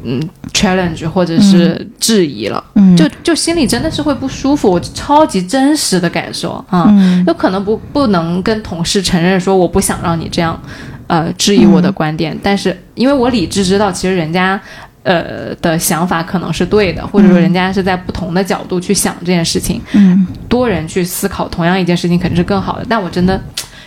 [0.03, 0.21] 嗯
[0.53, 2.95] challenge 或者是质疑了，嗯。
[2.95, 7.23] 就就心里真的是会不舒服，我超级真实的感受啊，嗯。
[7.27, 10.59] 有可能不不能跟同事承认说我不想让你这样，
[11.07, 14.59] 呃，质疑我的观点，但是因为我理智知道，其实人家。
[15.03, 22.85] 呃的想法可能是对的，或者说人家是在不同的角度去想这件事情，嗯多人去思考同样一件事情肯定是更好的。
[22.89, 23.39] 但我真的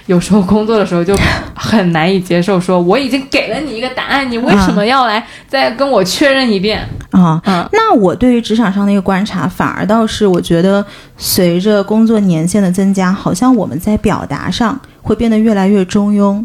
[0.06, 1.16] 有时候工作的时候就
[1.54, 6.80] 很难以接受，说我已经给了你一个答案，你为什么要来再跟我确认一遍？
[7.10, 7.40] 啊。
[7.46, 10.84] 嗯那我对于职场上的一个观察，反而倒是我觉得，
[11.16, 16.44] 随着工作年限的增加，好像我们在表达上会变得越来越中庸。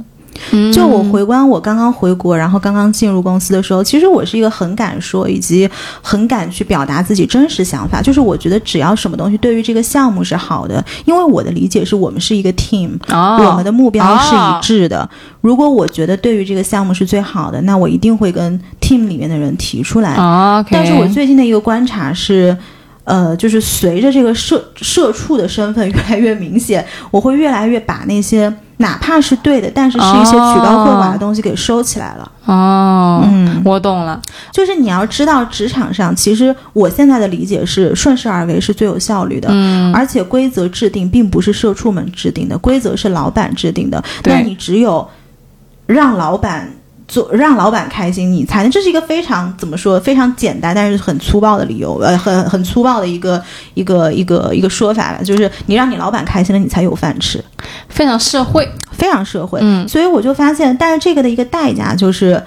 [0.51, 5.69] 嗯就我回观我刚刚回国，然后刚刚进入公司的时候，其实我是一个很敢说，以及
[6.01, 8.01] 很敢去表达自己真实想法。
[8.01, 15.09] 就是我觉得只要什么东西对于这个项目是好的，因为我的理解是我们是一个 team，、哦，我们的目标是一致的。
[15.41, 20.15] 如果我觉得对于这个项目是最好的，那我一定会跟 team 里面的人提出来。
[20.69, 22.55] 但是我最近的一个观察是，
[23.07, 32.29] 呃，就是随着这个社社畜的身份越来越明显，我会越来越把那些哪怕是对的，但是是一些曲高和寡的东西给收起来了。
[32.43, 34.21] 哦，嗯，我懂了。
[34.51, 39.47] 就是你要知道，职场上其实我现在的理解是顺势而为是最有效率的。
[39.51, 44.03] 嗯，而且规则制定并不是社畜们制定的，规则是老板制定的。
[44.21, 45.07] 对那你只有
[45.85, 46.69] 让老板
[47.07, 48.71] 做，让老板开心，你才能。
[48.71, 53.41] 这是一个非常怎么说，非常简单但是很粗暴的理由，呃，很很粗暴的一个
[53.73, 57.43] 一个一个一个说法吧，就是你让你老板开心了，你才有饭吃，
[57.89, 58.67] 非常社会。
[58.91, 59.59] 非常社会。
[59.61, 62.41] 嗯所以我就发现，但是这个的一个代价就是。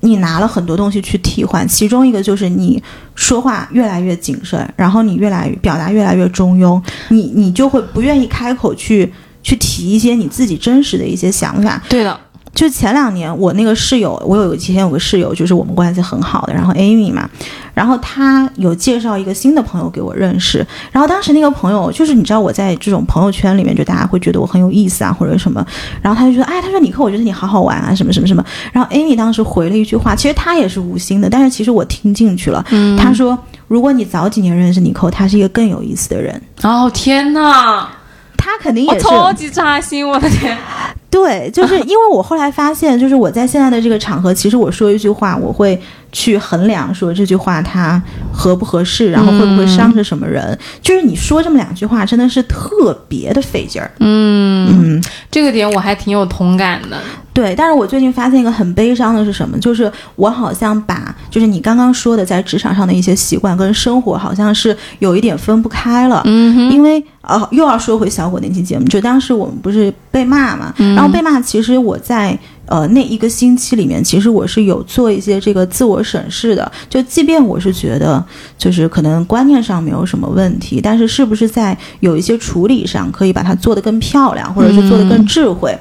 [0.00, 2.82] 你拿了很多东西去替换，其中一个就是你
[3.14, 9.10] 说话越来越谨慎，然后你越来表达越来越中庸，你你就会不愿意开口去
[9.42, 11.82] 去提一些你自己真实的一些想法。
[11.88, 12.20] 对的，
[12.54, 17.28] 就前两年我那个室友，我有以前有个室友，就是我们关系很好的，然后 Amy 嘛，
[17.74, 25.66] 然后他有介绍一个新的朋友给我认识，然后当时那个朋友就是你知道我在这种朋友圈里面，就大家会觉得我很有意思啊或者什么，
[26.00, 33.36] 然后他就说，哎，他说尼克，我觉得你好好玩啊，什么什么什么，然后 Amy 当时回了一句话，其实他也是无心的，但是其实我听进去了，嗯他说，
[33.66, 37.88] 如果你早几年认识尼克，他是一个更有意思的人，哦天哪，
[38.36, 39.00] 他肯定也是。
[39.00, 40.56] 超级扎心，我的天，
[41.14, 45.80] 对，就是因为我后来发现，就是我在现在的这个场合，其实我说一句话，我会
[46.14, 48.00] 去衡量说这句话它
[48.32, 50.56] 合不合适，然后会不会伤着什么人。
[50.80, 53.90] 就是你说这么两句话，真的是特别的费劲儿。
[53.98, 56.98] 嗯，嗯，这个点我还挺有同感的，
[57.32, 57.52] 对。
[57.56, 59.58] 但是我最近发现一个很悲伤的是什么？
[59.58, 66.22] 就是我好像把就是你刚刚说的在职场上的一些习惯跟生活，好像是有一点分不开了。
[66.26, 76.70] 嗯，因为呃，又要说回小果那期节目，就当时我们不是被骂嘛，嗯然后被骂，其实我在呃那一个星期里面，其实我是有做一些这个自我审视的。
[76.88, 78.24] 就即便我是觉得
[78.56, 85.76] 就是可能观念上没有什么问题，但是是不是在有一些处理上可以把它做得更漂亮，或者是做得更智慧？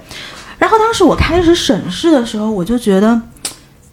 [0.58, 3.22] 然后当时我开始审视的时候，我就觉得。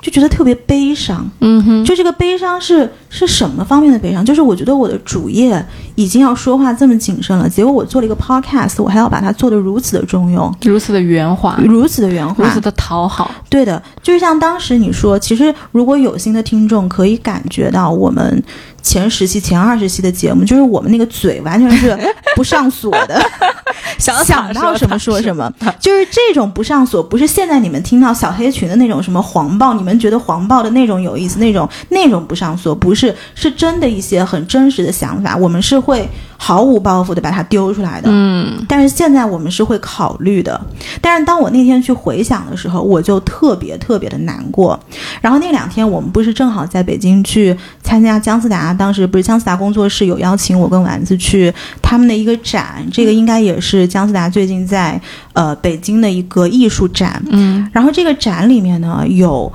[0.00, 4.24] 就觉得特别悲伤，嗯哼，就这个悲伤是是什么方面的悲伤？
[4.24, 5.62] 就是我觉得我的主业
[5.96, 12.44] 已经要说话这么谨慎了，结果我做了一个 podcast，我还要把它做得如此的中庸，如此的圆滑，如此的圆滑。
[12.44, 12.60] 如此。
[12.60, 18.44] 的讨好，对的，就是像当时你说，其实如果有心的听众可以感觉到我们
[18.82, 21.96] 前十期、前二十期的节目，就是我们那个嘴完全是
[22.36, 23.20] 不上锁的，
[23.98, 36.08] 想想到什么说什么， 就是这种不上锁，不是现在你们听到小黑群的那种什么黄暴，你们觉得黄暴的那种有意思，那种那种不上锁，不是，是真的一些很真实的想法，我们是会
[36.42, 38.08] 毫无包袱的把它丢出来的。
[38.10, 40.58] 嗯但是现在我们是会考虑的，
[41.02, 44.78] 但是当我那天去回想的时候，我就特别特别的难过。
[45.20, 54.98] 然后那两天我们不是正好在北京去参加姜思达，当时不是姜思达工作室有邀请我跟丸子去他们的一个展，这个应该也是姜思达最近在
[55.34, 57.22] 呃北京的一个艺术展。
[57.28, 59.52] 嗯然后这个展里面呢有。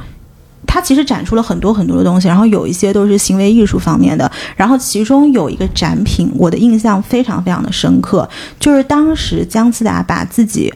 [0.76, 10.74] 它其实展出了很多很多的东西，然后有一些都是行为艺术方面的，然后其中有一个展品，我的印象非常非常的深刻，就是当时姜思达把自己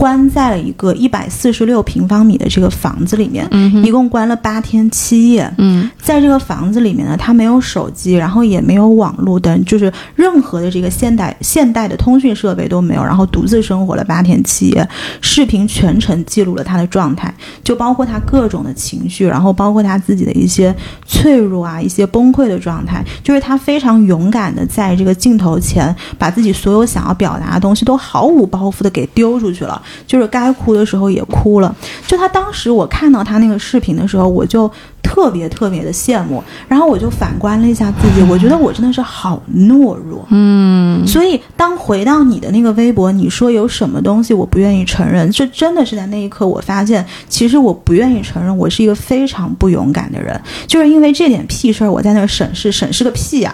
[0.00, 5.52] 关在了一个一百四十六平方米的这个房子里面，嗯一共关了八天七夜。
[5.58, 14.88] 嗯在这个房子里面呢，他没有手机，然后也没有网络灯，就是任何的这个现代现代的通讯设备都没有，然后独自生活了八天七夜，
[15.20, 17.32] 视频全程记录了他的状态，
[17.62, 20.74] 就包括他各种的情绪，然后包括他自己的一些
[21.06, 31.74] 脆弱啊、一些崩溃的状态，就是他非常勇敢的在这个镜头前，把自己所有想要表达的东西都毫无包袱的给丢出去了，就是该哭的时候也哭了。
[32.06, 34.70] 就他当时我看到他那个视频的时候，我就
[35.02, 40.26] 特别特别的羡慕，然后我就反观了一下自己，我觉得我真的是好懦弱。
[40.30, 53.52] 嗯所以，当回到你的那个微博，你说有什么东西我不愿意承认，这真的是在那一刻，我发现其实我不愿意承认，我是一个非常不勇敢的人，就是因为这点屁事儿，我在那儿审视，审视个屁呀、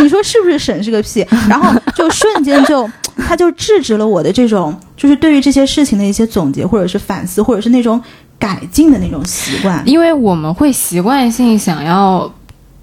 [0.00, 1.26] 你说是不是审是个屁？
[1.48, 8.00] 然后就瞬间就，他就制止了我的这种，就是对于这些事情的一些总结，或者是反思，或者是那种
[8.38, 9.82] 改进的那种习惯。
[9.86, 12.30] 因为我们会习惯性想要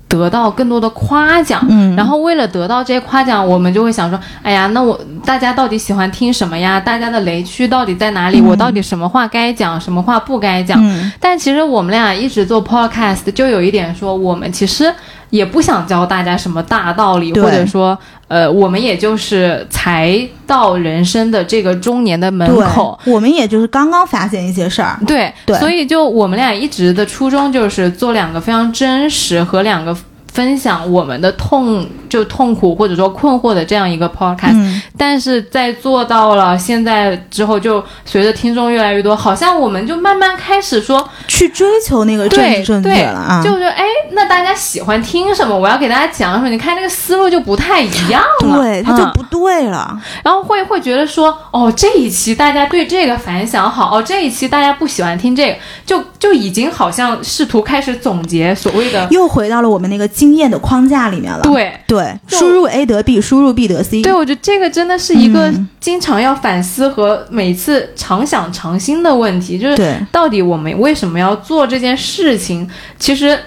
[0.07, 6.79] 得到更多的夸奖，嗯然后为了得到这些夸奖，我们就会想说，哎呀，那我大家到底喜欢听什么呀？
[6.79, 8.39] 大家的雷区到底在哪里？
[8.39, 10.79] 我到底什么话该讲，什么话不该讲？
[10.81, 14.93] 嗯但其实我们俩一直做 podcast，就有一点说，我们其实
[15.29, 24.97] 也不想教大家什么大道理，或者说，呃，我们也就是才到人生的这个中年的门口。，我们也就是刚刚发现一些事儿。
[25.05, 29.95] 对，对所以就我们俩一直的初衷就是做两个非常真实和两个
[30.37, 43.41] 分享我们的痛就痛苦或者说困惑的这样一个 podcast，、嗯，但是在做到了现在之后，就随着听众越来越多，好像我们就慢慢开始说，去追求那个政对治正确对了啊。
[43.43, 49.99] 就是哎，那大家喜欢听什么，我要给大家讲什么，你看那个思路就不太一样了，对，他就嗯不对了。
[50.23, 61.41] 然后会会觉得说，哦，这一期大家对这个反响好，哦，这一期大家不喜欢听这个，就就已经好像试图开始总结所谓的又回到了我们那个经验的框架里面了。
[61.41, 61.73] 对。
[61.87, 64.01] 对，输入 A 得 B，输入 B 得 C。
[64.01, 72.67] 对，我觉得这个真的是一个嗯经常要反思和每次常想常新的问题，就是到底我们为什么要做这件事情？
[72.99, 73.39] 其实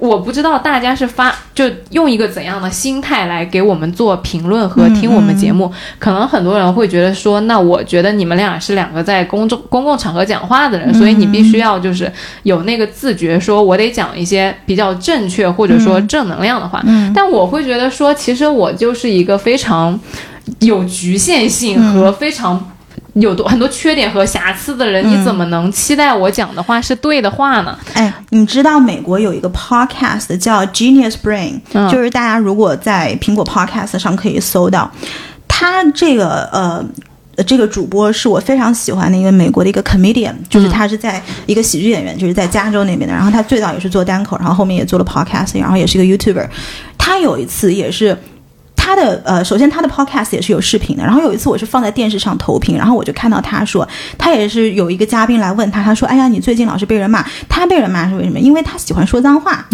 [0.00, 5.70] 我不知道大家是发就用一个怎样的心态来给我们做评论和听我们节目。
[5.98, 12.10] 可能很多人会觉得说，那我觉得你们俩是两个在公众公共场合讲话的人，所以你必须要就是
[12.44, 16.82] 有那个自觉，说我得讲一些比较正确或者说正能量的话。
[17.14, 19.98] 但我会觉得说，其实我就是一个非常
[20.60, 22.72] 有局限性和非常。
[23.14, 27.76] 有多很多缺点和瑕疵的人，你怎么能期待我讲的话是对的话呢？
[27.94, 34.90] 哎，你知道美国有一个 podcast 叫 Genius Brain，就是大家如果在苹果 podcast 上可以搜到，
[35.48, 36.84] 他这个呃
[37.44, 43.14] 这个主播是我非常喜欢的一个美国的一个 comedian，就是他是在一个喜剧演员，就是在加州那边的。
[43.14, 46.46] 然后他最早也是做单口，然后后面也做了 podcast，然后也是一个 YouTuber。
[46.96, 48.16] 他有一次也是。
[48.88, 51.04] 他的呃，首先他的 podcast 也是有视频的。
[51.04, 53.86] 然后有一次我是放在电视上投屏，然后我就看到他说，
[54.16, 58.38] 他也是有一个嘉宾来问他，他说：“哎呀，你最近老是被人骂，他被人骂是为什么？
[58.38, 59.62] 因为他喜欢说脏话。”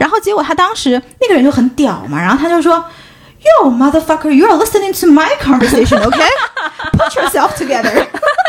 [0.00, 2.84] 然后结果他当时那个人就很屌嘛，然后他就说
[3.62, 6.18] ：“Yo motherfucker, you are listening to my conversation, OK?
[6.94, 8.06] Put yourself together。”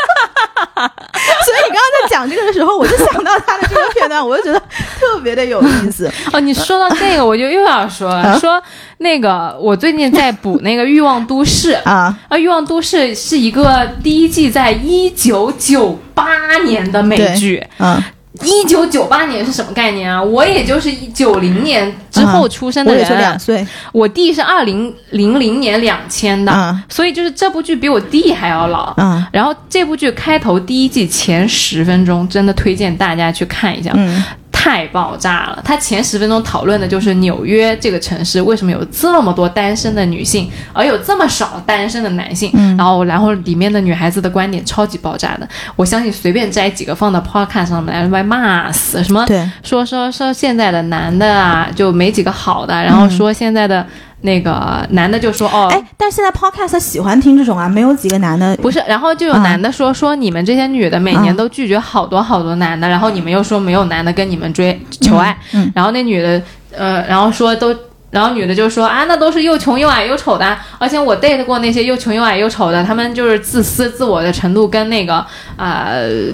[1.44, 4.60] 所以你刚刚在讲这个的时候，我就想到他的这个片段，我就觉得
[4.98, 6.10] 特别的有意思。
[6.32, 8.62] 哦，你说到这个，我就又要说了， 说。
[9.02, 17.98] 那个，我最近在补那个《欲望都市》啊，啊，《欲望都市》是一个第一季在一九九八年的美剧，嗯，
[18.42, 20.22] 一九九八年是什么概念啊？
[20.22, 34.22] 我也就是九零年之后出生的人，两岁，我弟是二零零零年两千的，所以就是这部剧比我弟还要老，嗯，然后这部剧开头第一季前十分钟真的推荐大家去看一下，嗯。
[34.62, 35.62] 太爆炸了！
[35.64, 42.52] 他前十分钟讨论的就是纽约这个城市为什么有这么多单身的女性，而有这么少单身的男性。
[42.76, 45.48] 然后，然后里面的女孩子的观点超级爆炸的。
[45.76, 49.02] 我相信随便摘几个放到 podcast 上面来，被骂死。
[49.02, 49.24] 什么？
[49.24, 52.74] 对，说说说现在的男的啊，就没几个好的。
[52.84, 53.86] 然后说现在的。
[54.22, 58.82] 那个男的就说：“哦，哎，但是现在 podcast 喜欢听这种啊，没有几个男的不是。
[58.86, 65.36] 然后就有男的说说你们这些女的每年都拒绝好多好多男的，然后你们又说没有男的跟你们追求爱。
[65.74, 66.42] 然后那女的，
[66.76, 67.74] 呃，然后说都，
[68.10, 75.24] 然后女的就说啊，那都是又穷又矮又丑的，而且我 date 过那些又穷又矮又丑的，他们就是自私自我的程度跟那个
[75.56, 75.88] 啊，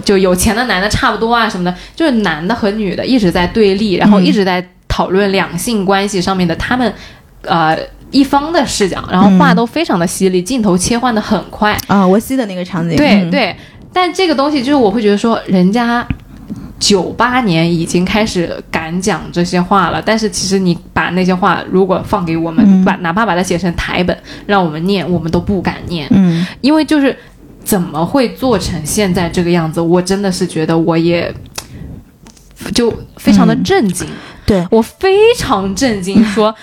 [0.05, 6.93] 就有钱的男的差不多啊什么的，就是男的和女的一直在对立，然后一直在讨论两性关系上面的他们。”
[7.47, 7.79] 呃，
[8.11, 12.07] 一方的视角，然后话都非常的犀利，镜头切换的很快啊。
[12.07, 13.57] 我记得那个场景，对对。
[13.93, 16.07] 但这个东西就是我会觉得说，人家
[16.79, 26.07] 九八年已经开始敢讲这些话了，但是其实你把那些话如果放给我们，把哪怕把它写成台本让我们念，我们都不敢念。
[26.11, 27.17] 嗯，因为就是
[27.65, 29.81] 怎么会做成现在这个样子？
[29.81, 31.35] 我真的是觉得我也
[32.75, 34.07] 就非常的震惊。
[34.45, 36.55] 对我非常震惊，说。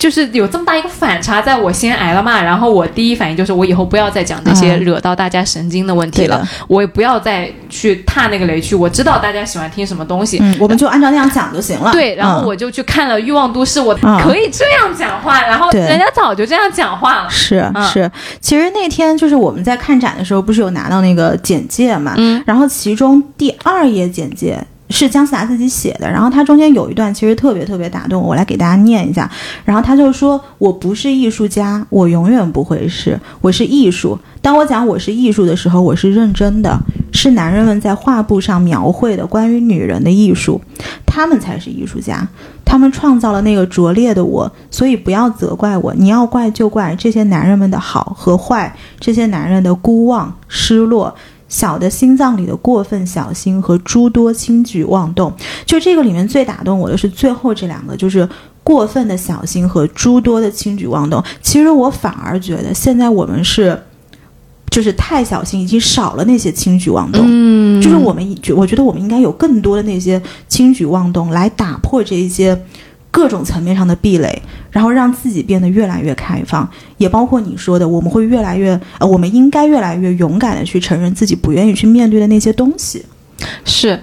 [0.00, 8.74] 就是有这么大一个反差，在我先挨了骂，然后我第一反应就是我以后不要再讲这些惹到大家神经的问题了，我也不要再去踏那个雷区。
[8.74, 11.92] 我知道大家喜欢听什么东西，我们就按照那样讲就行了。
[11.92, 17.28] 对，然后我就去看了《欲望都市》，我可以这样讲话，然后人家早就这样讲话了。
[17.28, 22.14] 是是，其实那天就是我们在看展的时候，不是有拿到那个简介嘛？
[22.16, 24.58] 嗯，然后其中第二页简介。
[24.90, 29.30] 是姜思达自己写的，然后他中间有一段其实特别特别打动我，我来给大家念一下。
[29.64, 33.18] 然后他就说：“我不是艺术家，我永远不会是。
[33.40, 34.18] 我是艺术。
[34.42, 36.78] 当我讲我是艺术的时候，我是认真的。
[37.12, 40.60] 是男人们在画布上描绘的关于女人的艺术，
[41.04, 42.26] 他们才是艺术家。
[42.64, 45.92] 他们创造了那个拙劣的我，所以不要责怪我。
[45.94, 51.14] 你要怪就怪这些男人们的好和坏，这些男人的孤妄失落。”
[51.50, 55.30] 小的心脏里的过分小心和诸多轻举妄动，
[55.66, 58.26] 就这个里面最打动我的是最后这两个，就是
[58.64, 61.22] 过分的小心和诸多的轻举妄动。
[61.42, 63.78] 其实我反而觉得现在我们是，
[64.70, 67.22] 就是太小心，已经少了那些轻举妄动。
[67.26, 72.58] 嗯，就是我们觉，我觉得我们应该有更多的那些轻举妄动来打破这一些。
[73.10, 83.04] 各种层面上的壁垒，然后让自己变得越来越开放，也包括你说的，我们会越来越呃，我们应该越来越勇敢的去承认自己不愿意去面对的那些东西。
[83.64, 84.00] 是，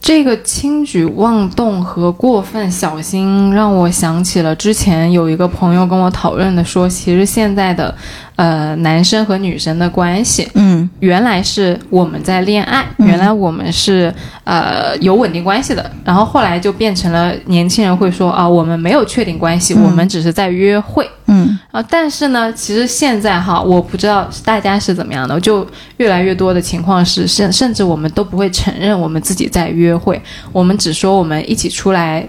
[0.00, 7.94] 这个轻举妄动和过分小心，让我想起了之前有一个朋友跟我讨论的，说其实现在的。
[8.38, 14.14] 呃，男生和女生的关系，嗯，原来是我们在恋爱，原来我们是
[14.44, 21.58] 呃有稳定关系的，然后后来就变成了年轻人会说啊，我们没有确定关系，我们只是在约会，嗯。
[21.72, 25.66] 啊，但是呢，其实现在哈，我不知道大家是怎么样的，就
[25.96, 30.22] 越来越多的情况是，甚甚至我们都不会承认我们自己在约会，
[30.52, 32.24] 我们只说我们一起出来。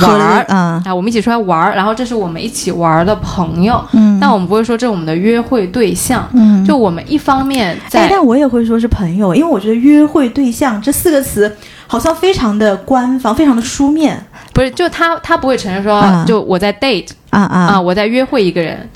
[0.00, 0.44] 玩儿。
[0.48, 6.28] 啊，啊，我们一起出来玩儿，然后这是我们一起玩儿的朋友，嗯，但我们不会说这是我们的约会对象。
[6.32, 11.54] 嗯，就我们一方面哎，在但我也会说是朋友，因为我觉得约会对象这四个词
[11.86, 14.24] 好像非常的官方，非常的书面。
[14.52, 17.58] 不是就他他不会承认说啊就我在 date 啊啊。
[17.72, 18.88] 啊，我在约会一个人，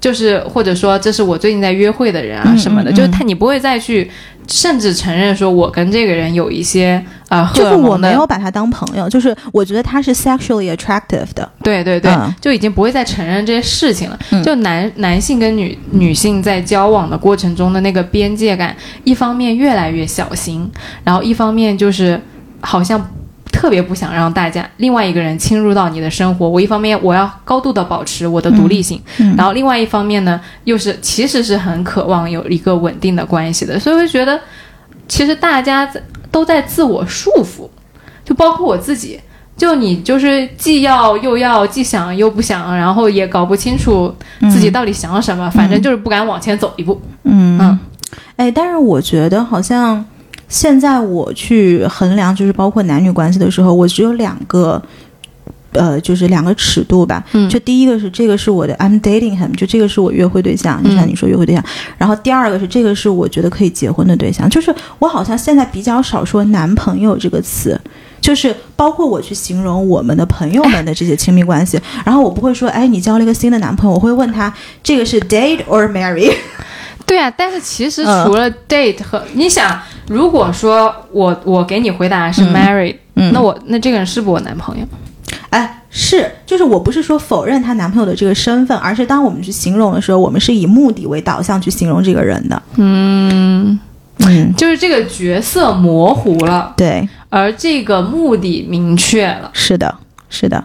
[0.00, 2.94] 就是或者说这是我最近在约会的人啊嗯什么的，嗯。
[2.94, 4.10] 就是他你不会再去
[4.48, 12.34] 甚至承认说我跟这个人有一些呃就是我没有把他当朋友，就是我觉得他是 sexually attractive 的，对对对，嗯。
[12.40, 14.18] 就已经不会再承认这些事情了。
[14.30, 14.42] 嗯。
[14.42, 20.70] 就男男性跟女女性在交往的过程中的那个边界感，一方面越来越小心，
[21.02, 22.20] 然后一方面就是
[22.60, 23.00] 好像
[23.64, 26.46] 特别不想让大家另外一个人侵入到你的生活。
[26.46, 34.38] 我一方面我要高度的保持我的独立性，嗯然后另外一方面呢，又是其实是很渴望有一个稳定的关系的，所以我就觉得，
[35.08, 35.98] 其实大家在
[36.30, 37.66] 都在自我束缚，
[38.22, 39.18] 就包括我自己。
[39.56, 44.14] 就你就是既要又要，既想又不想，然后也搞不清楚
[44.50, 47.00] 自己到底想什么，反正就是不敢往前走一步。
[47.22, 47.78] 嗯嗯
[48.36, 50.04] 哎，但是我觉得好像
[50.54, 54.80] 现在我去衡量，就是包括男女关系的时候，我只有两个。
[55.76, 57.20] 呃，就是两个尺度吧。
[57.32, 61.64] 嗯就第一个是这个是我的 I'm dating him，就这个是我约会对象，就像你说约会对象。
[61.98, 64.48] 然后第二个是这个是我觉得可以结婚的对象。
[64.48, 67.76] 就是我好像现在比较少说男朋友这个词，
[68.20, 71.76] 就是包括我去形容我们的朋友们的这些亲密关系，
[72.06, 76.32] 然后我不会说，哎，你交了一个新的男朋友，我会问他这个是 date or marry。
[77.04, 79.76] 对啊，但是其实嗯除了 date 和、你想，
[80.08, 84.84] 如果说我我给你回答是嗯 married，、嗯那我那这个人是不是我男朋友？
[85.50, 92.60] 哎，是，就是我不是说否认她男朋友的这个身份，而是当我们去形容的时候，我们是以目的为导向去形容这个人的。
[92.76, 93.78] 嗯，
[94.18, 99.50] 嗯，就是这个角色模糊了，对，而这个目的明确了。
[99.52, 99.94] 是的，
[100.28, 100.62] 是的，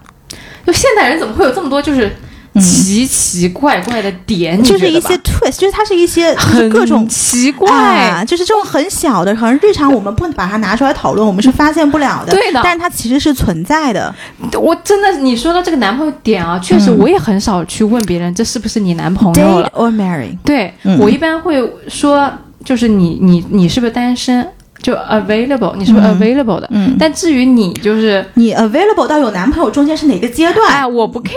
[0.65, 2.11] 就现代人怎么会有这么多就是嗯
[2.55, 4.57] 奇奇怪怪的点？
[4.57, 7.07] 你就是一些 twist，就是它是一些就是很各种。
[7.09, 7.69] 奇怪。
[7.69, 12.31] 啊，就是这种很小的，可能日常我们不把它拿出来讨论，我们是发现不了的。
[12.31, 14.13] 对的但是它其实是存在的。
[14.53, 20.37] 我真的，你说到这个男朋友点啊，确实嗯我也很少去问别人这是不是你男朋友 or marry？
[20.43, 22.31] 对、嗯我一般会说，
[22.63, 24.47] 就是你你你是不是单身？
[24.81, 26.67] 就 available，你是不 available 的？
[26.71, 30.71] 嗯，但至于你就是，你 available 到有男朋友中间是哪个阶段？
[30.71, 31.31] 哎，我不 care，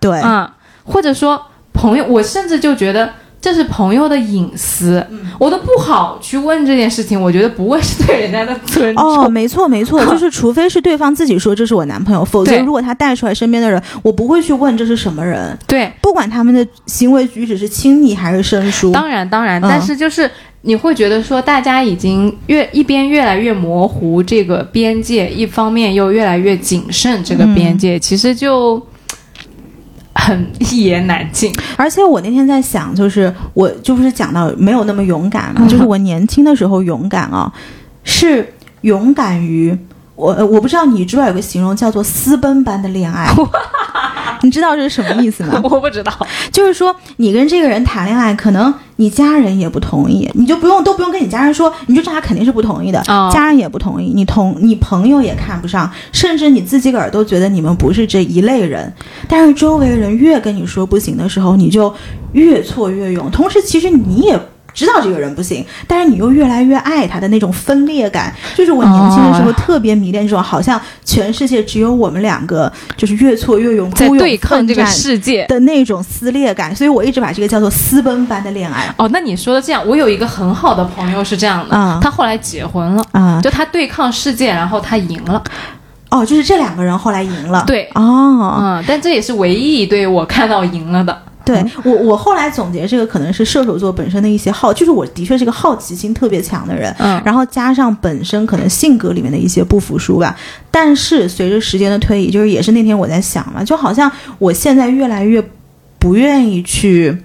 [0.00, 0.48] 对，嗯，
[0.84, 1.40] 或者说
[1.72, 9.04] 朋友，我甚至就觉得这是朋友的隐私，嗯我都不好去问这件事情，我觉得不会是对人家的尊重。
[9.04, 18.90] 哦，没错没错，就是除非是对方自己说这是我男朋友，否则如果他带出来身边的人，我不会去问这是什么人，对，不管他们的行为举止是亲昵还是生疏。
[18.92, 20.30] 当然当然，嗯但是就是。
[20.66, 28.84] 你会觉得说，大家已经越一边越来越模糊这个边界，一方面又越来越谨慎这个边嗯界，其实就
[30.12, 31.52] 很一言难尽。
[31.76, 37.52] 而且我那天在想，就是我就不是讲到没有那么勇敢嘛，嗯就是我年轻的时候勇敢啊，
[38.02, 39.76] 是勇敢于
[40.16, 43.32] 我呃我不知道你知不知道有个形容叫做私奔般的恋爱，
[44.42, 45.60] 你知道这是什么意思吗？
[45.62, 46.12] 我不知道，
[46.50, 58.92] 就是说，你跟这个人谈恋爱，可能你家人也不同意，你就不用都不用跟你家人说，你就知道他肯定是不同意的，哦家人也不同意，你同你朋友也看不上，甚至你自己个儿都觉得你们不是这一类人。
[59.28, 61.92] 但是周围人越跟你说不行的时候，你就
[62.32, 63.30] 越挫越勇。
[63.30, 64.40] 同时，其实你也。
[64.76, 75.46] 知道这个人不行，但是你又越来越爱他的那种分裂感，就是我年轻的时候哦特别迷恋这种，好像全世界只有我们两个，就是越挫越勇，在对抗这个世界。
[75.46, 83.40] 的那种撕裂感，所以我一直把这个叫做私奔般的恋爱哦，那你说的这样，我有一个很好的朋友是这样的，嗯他后来结婚了，啊。
[83.42, 85.42] 就他对抗世界，然后他赢了，
[86.10, 87.64] 哦，就是这两个人后来赢了。
[87.66, 91.16] 对哦，嗯，但这也是唯一一对我看到赢了的。
[91.46, 100.36] 对我我后来总结这个可能是射手座本身的一些好，就是我的确是个好奇心特别强的人，嗯，然后加上本身可能性格里面的一些不服输吧。
[100.72, 105.40] 但是随着时间的推移，就是也是那天我在想嘛，就好像我现在越来越
[106.00, 107.16] 不愿意去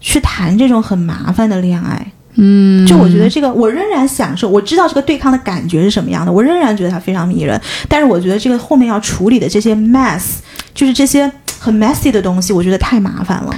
[0.00, 2.06] 去谈这种很麻烦的恋爱。
[2.34, 7.60] 嗯就我觉得这个，我仍然享受，我知道这个对抗的感觉是什么样的，我仍然觉得它非常迷人。
[7.86, 10.36] 但是我觉得这个后面要处理的这些 mess，
[10.72, 11.30] 就是这些
[11.62, 13.54] 很 messy 的东西，我觉得太麻烦了。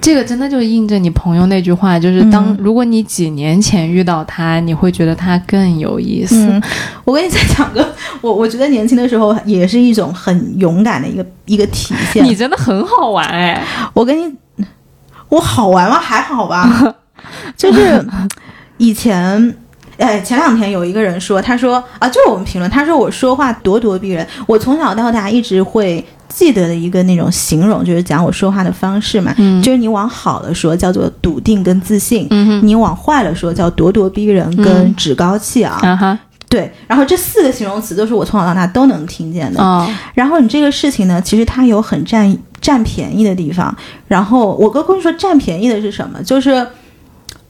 [0.00, 6.36] 这个真的就印证你朋友那句话，就是当、嗯如果你几年前遇到他，你会觉得他更有意思。
[6.36, 6.62] 嗯，
[7.04, 7.92] 我跟你再讲个，
[8.22, 12.24] 我我觉得年轻的时候也是一种很勇敢的一个一个体现。
[12.24, 13.60] 你真的很好玩哎，
[13.92, 14.32] 我跟你，
[15.28, 15.98] 我好玩吗？
[15.98, 16.94] 还好吧，
[17.58, 18.06] 就是
[18.76, 19.56] 以前。
[19.98, 24.24] 哎，前两天有一个人说，他说啊，就是我们评论，他说我说话咄咄逼人。
[24.46, 36.18] 我从小到大一直会记得的一个那种形容，就是讲我说话的方式嘛，嗯就是你往好了说叫做笃定跟自信，嗯，你往坏了说叫咄咄逼人跟嗯趾高气昂。
[36.50, 39.62] 对，然后这四个形容词都是我从小到大都能听见的。
[39.62, 43.76] 哦，然后你这个事情呢，其实它有很占占便宜的地方。
[44.06, 46.22] 然后我跟你说，占便宜的是什么？
[46.22, 46.66] 就是，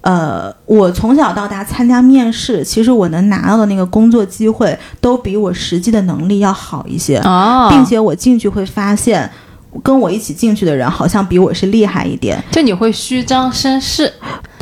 [0.09, 9.31] 呃，我从小到大参加面试，其实我能拿到的那个工作机会，都比我实际的能力要好一些，哦，并且我进去会发现。
[9.83, 14.11] 跟我一起进去的人好像比我是厉害一点，就你会虚张声势，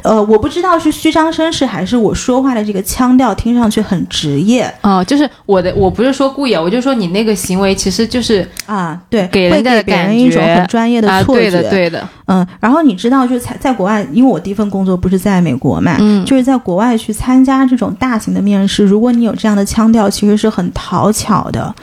[0.03, 4.73] 呃，我不知道是虚张声势还是我说话的这个腔调听上去很职业。
[4.83, 16.25] 哦，就是我的，我不是说故意啊，我就说你那个行为其实就是啊，对，给人的会给别感人一种很专业的啊，错觉，对的，对的，嗯，然后你知道，就是在在国外，因为我第一份工作不是在美国嘛，嗯。
[16.25, 21.75] 就是在国外去参加这种大型的面试，如果你有这样的腔调，其实是很讨巧的。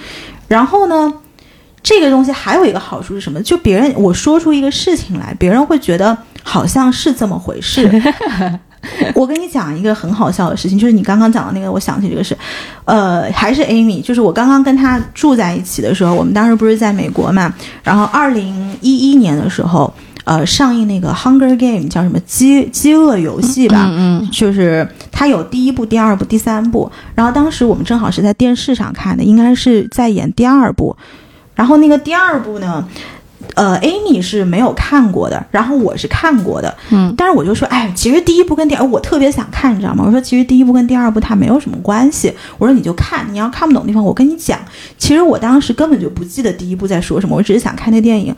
[0.47, 1.11] 然后呢，
[1.83, 3.41] 这个东西还有一个好处是什么？
[3.43, 7.91] 就别人我说出一个事情来，别人会觉得好像是这么回事。
[9.15, 12.37] 我跟你讲一个很好笑的事情，就是你刚刚讲的那个，我想起这个事，
[12.83, 19.93] 呃，还是 Amy，就是我刚刚跟她住在一起的时候，我们当时不是在美国嘛，然后二零一一年的时候，
[20.25, 30.93] 呃，上映那个《Hunger Game》叫什么饥饥饿游戏吧，嗯嗯就是它有第一部、第二部、第三部，然后当时我们正好是在电视上看的，应该是在演第二部，
[31.63, 32.85] 然后那个第二部呢。
[33.55, 40.03] 呃，Amy 是没有看过的，然后我是看过的，嗯，但是我就说，哎，其实第一部跟第二，我特别想看，你知道吗？
[40.07, 44.57] 我说其实第一部跟第二部它没有什么关系，我说你就看，你要看不懂的地方我跟你讲。
[44.97, 48.35] 其实我当时根本就不记得第一部在说什么，我只是想看那电影。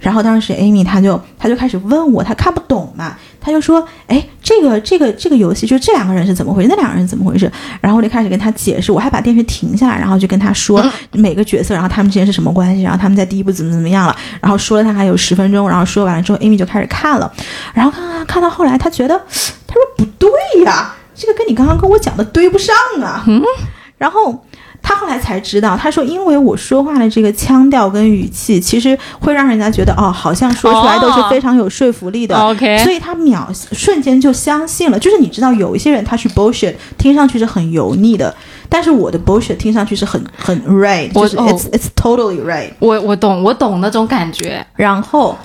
[0.00, 3.16] 然后当时 Amy 她就她就开始问我，她看不懂嘛，
[3.48, 7.50] 她就说，哎，这个这个这个游戏就是这两个人是怎么回事，那两个人怎么回事？
[7.80, 17.32] 然后我就开始跟他解释，我还把电视停下来，然后就跟他说每个角色，然后他们之间是什么关系，然后他们在第一部怎么怎么样了，然后说了他还有十分钟，然后说完了之后，Amy 就开始看了，
[17.72, 19.18] 然后看看看到后来，他觉得，
[19.66, 20.30] 他说不对
[20.64, 23.42] 呀，这个跟你刚刚跟我讲的对不上啊，嗯，
[23.96, 24.44] 然后。
[24.82, 32.34] 她后来才知道，他说，因为我说话的这个腔调跟语气，其实会让人家觉得，哦，好像说出来都是非常有说服力的。
[32.36, 34.98] ，OK，所以他秒瞬间就相信了。
[34.98, 38.34] 就是你知道，有一些人他去 bullshit，听上去是很油腻的，
[38.68, 42.70] 但是我的 bullshit 听上去是很很 right，就是 it's it's totally right。
[42.78, 45.36] 我我懂，我懂那种感觉，然后，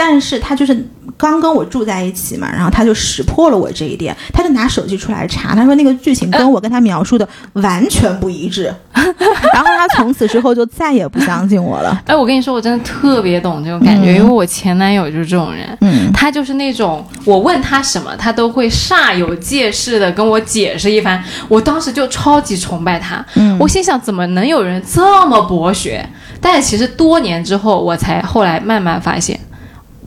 [0.00, 0.86] 但是他就是
[1.16, 12.00] 刚跟我住在一起嘛，然后他就识破了我这一点，他就拿手机出来查，他说那个剧情跟我跟他描述的完全不一致， 然后他从此之后就再也不相信我了。
[12.06, 15.76] 哎，我跟你说，我真的特别懂这种感觉，嗯因为我前男友就是这种人。
[15.80, 21.22] 嗯他就是那种我问他什么，他都会煞有介事的跟我解释一番。
[21.48, 26.08] 我当时就超级崇拜他，嗯我心想怎么能有人这么博学？
[26.40, 29.38] 但是其实多年之后，我才后来慢慢发现，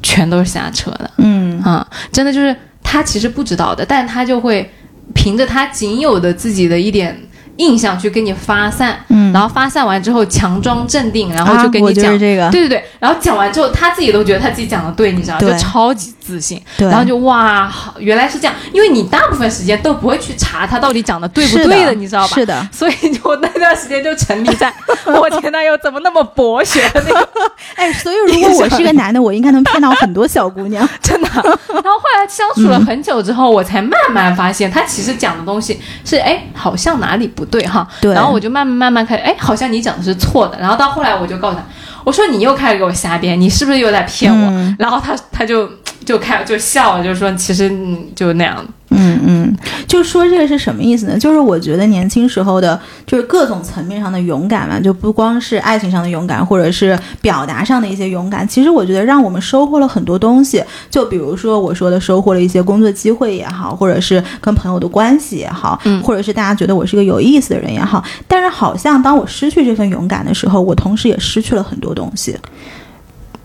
[0.02, 1.12] 全都是瞎扯的。
[1.18, 1.62] 嗯。
[1.62, 4.68] 啊、真的就是他其实不知道的，但他就会
[5.14, 7.16] 凭着他仅有的自己的一点
[7.58, 12.06] 印象去跟你发散，嗯，然后发散完之后强装镇定，然后就跟你讲。
[12.06, 15.52] 就是这个，对对对，然后讲完之后，他自己都觉得他自己讲的对，你知道，对。
[15.52, 22.36] 就超级自信，对，然后就哇，原来是这样，因为你大部分时间都不会去查他到底讲的对不对的你知道吧？
[22.36, 24.74] 是的，所以就那段时间就沉迷在
[25.06, 27.30] 我前男友怎么那么博学的那个，
[27.76, 30.88] 哎，所以如果我是个男的，我应该能骗到很多小姑娘。
[31.02, 31.28] 真的。
[31.34, 31.44] 然
[31.84, 37.88] 后后来相处了很久之后，我才慢慢发现他其实讲的东西是哎，好像哪里不对哈。
[38.02, 40.60] 对然后我就慢慢慢慢开始，哎，好像你讲的是错的。
[40.60, 41.64] 然后到后来我就告诉他，
[42.04, 44.50] 我说你又开始给我瞎编，你是不是又在骗我？
[44.52, 45.70] 嗯然后他他就
[46.06, 48.66] 就开就笑了，就说其实嗯就那样。
[48.94, 51.18] 嗯嗯，就说这个是什么意思呢？
[51.18, 52.78] 就是我觉得年轻时候的，
[53.08, 58.46] 就是各种层面上的勇敢嘛，就不光是爱情上的勇敢，或者是表达上的一些勇敢。
[58.46, 68.04] 其实我觉得让我们收获了很多东西，就比如说我说的收获了一些工作机会也好，或者是跟朋友的关系也好，嗯或者是大家觉得我是个有意思的人也好。
[68.28, 72.38] 但是好像当我失去这份勇敢的时候，我同时也失去了很多东西。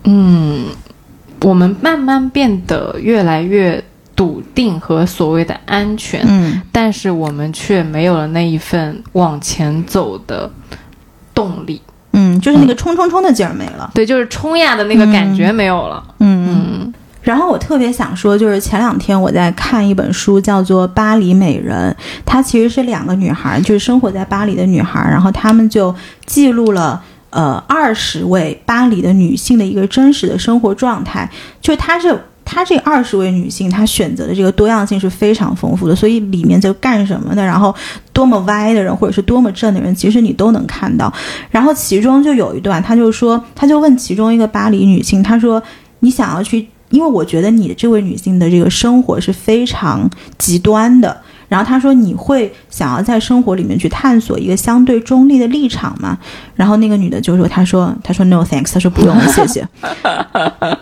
[0.02, 0.66] 嗯，
[1.42, 3.82] 我们慢慢变得越来越
[4.14, 10.50] 笃定和所谓的安全，嗯但是我们却没有了那一份往前走的
[11.34, 11.80] 动力。
[12.12, 13.90] 嗯，就是那个冲冲冲的劲儿没了。
[13.94, 16.02] 对，就是冲呀的那个感觉没有了。
[16.20, 27.02] 嗯嗯然后我特别想说，就是前两天我在看一本书，叫做《巴黎美人》，它其实是两个女孩，就是生活在巴黎的女孩，然后她们就记录了。
[27.36, 31.30] 呃，二十位巴黎的女性的一个真实的生活状态，
[31.60, 37.74] 就她是她这二十位女性，她选择的这个多样性是非常丰富的，所以里面就干什么的，然后
[38.10, 41.12] 多么歪的人，或者是多么正的人，其实你都能看到。
[41.50, 45.62] 然后其中就有一段，他就说，他就问其中一个巴黎女性，他说
[46.00, 46.66] ：“你想要去？
[46.88, 50.08] 因为我觉得你的这位女性的这个生活是非常
[50.38, 51.14] 极端的。”
[51.48, 56.18] 然后他说：“你会想要在生活里面去探索一个相对中立的立场吗？”
[56.54, 59.66] 然后那个女的就说：“她说，她说 no thanks，她说不用了， 谢谢。”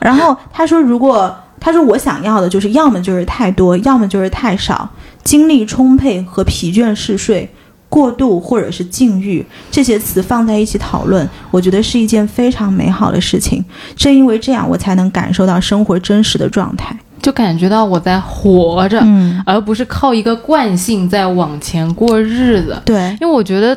[0.00, 4.88] 然后她说：“如果她说我想要的就是要么就是太多，要么就是太少，
[5.22, 7.48] 精力充沛和疲倦嗜睡。”
[7.90, 13.64] 过度或者是禁欲这些词放在一起讨论，我觉得是一件非常美好的事情。
[13.94, 19.02] 正因为这样，我才能感受到生活真实的状态，就感觉到我在活着，
[19.46, 22.76] 而不是靠一个惯性在往前过日子。
[22.84, 23.74] 对，因为我觉得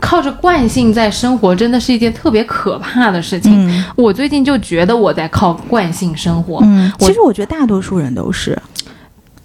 [0.00, 3.84] 靠着惯性在生活，真的是一件特别可怕的事情。
[3.94, 6.60] 我最近就觉得我在靠惯性生活。
[6.62, 8.58] 嗯，其实我觉得大多数人都是。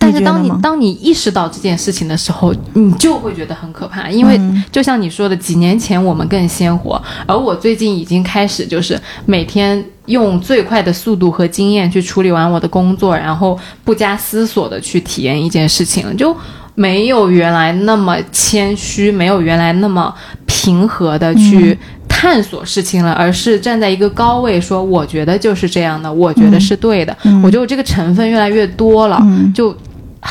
[0.01, 4.41] 但是当你当你意识到这件事情的时候，你就会觉得很可怕，因为
[4.71, 16.35] 就像你说的，几年前我们更鲜活，而我最近已经开始就是每天用最快的速度和经验去处理完我的工作，然后不加思索的去体验一件事情，就
[16.73, 20.11] 没有原来那么谦虚，没有原来那么
[20.47, 21.77] 平和的去
[22.07, 29.21] 探索事情了，而是站在一个高位说，我觉得就是这样的，我觉得是对的，我觉得这个成分越来越多了，
[29.53, 29.77] 就。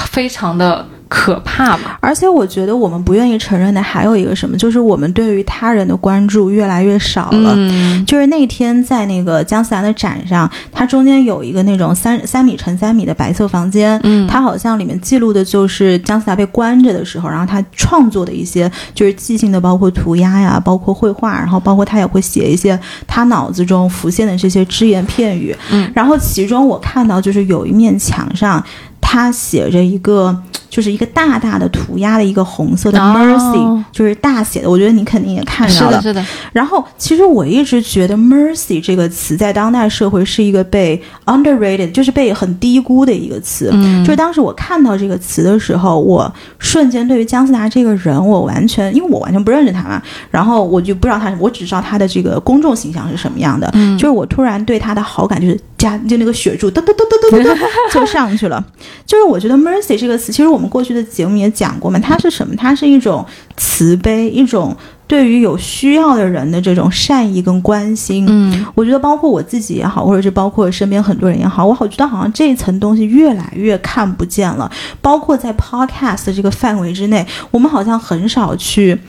[0.06, 0.86] 非常的。
[1.10, 1.96] 可怕嘛？
[1.98, 7.52] 而且我觉得我们不愿意承认的还有一个什么，就是我们对于他人的关注越来越少了。
[7.56, 14.00] 嗯，就是那天在那个姜思达的展上，它中间有一个那种三三米乘三米的白色房间。
[14.04, 22.78] 嗯，它好像里面记录的就是姜思达被关着的时候，然后他创作的一些就是即兴的，包括涂鸦呀，包括绘画，然后包括他也会写一些
[23.08, 25.52] 他脑子中浮现的这些只言片语。
[25.72, 28.64] 嗯，然后其中我看到就是有一面墙上，
[29.12, 30.40] 他写着一个。
[30.70, 34.70] 就是一个大大的涂鸦的一个红色的 mercy，就是大写的。
[34.70, 35.96] 我觉得你肯定也看到了。
[35.96, 36.24] 是的，是的。
[36.52, 43.68] 然后，其实我一直觉得 mercy 这个词在当代社会是一个被 underrated，就是被很低估的一个词。
[43.72, 44.04] 嗯。
[44.04, 50.00] 就是当时我看到这个词的时候，我瞬间对于姜思达这个人，我完全因为我完全不认识他嘛，
[50.30, 53.68] 然后我就不知道他，我只知道他的这个公众形象是什么样的。
[53.74, 53.98] 嗯。
[53.98, 57.58] 就是我突然对他的好感就是加，就那个血柱噔噔噔噔噔噔
[57.92, 58.64] 就上去了。
[59.04, 60.59] 就是我觉得 mercy 这个词，其实我。
[60.60, 62.54] 我们过去的节目也讲过嘛，它是什么？
[62.54, 63.24] 它是一种
[63.56, 68.26] 慈悲，一种对于有需要的人的这种善意跟关心。
[68.28, 74.70] 嗯，我觉得包括我自己也好，或者是包括身边很多人也好，我好觉得好像这一层东西越来越看不见了。
[75.00, 79.00] 包括在 podcast 这个范围之内，我们好像很少去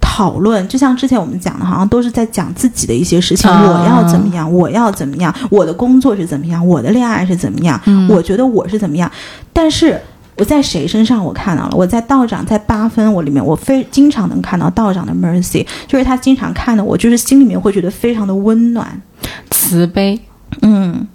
[0.00, 0.66] 讨论。
[0.66, 3.48] 就像之前我们讲的，好像都是在讲自己的一些事情。
[3.48, 4.52] 我要怎么样？
[4.52, 5.32] 我要怎么样？
[5.48, 6.66] 我的工作是怎么样？
[6.66, 7.80] 我的恋爱是怎么样？
[8.10, 9.08] 我觉得我是怎么样？
[9.52, 9.96] 但是。
[10.38, 11.76] 我在谁身上我看到了？
[11.76, 19.02] 我在道长在八分我里面，我非经常能看到道长的 mercy，就是他经常看的我，就是心里面会觉得非常的温暖、
[19.50, 20.18] 慈悲。
[20.62, 21.06] 嗯，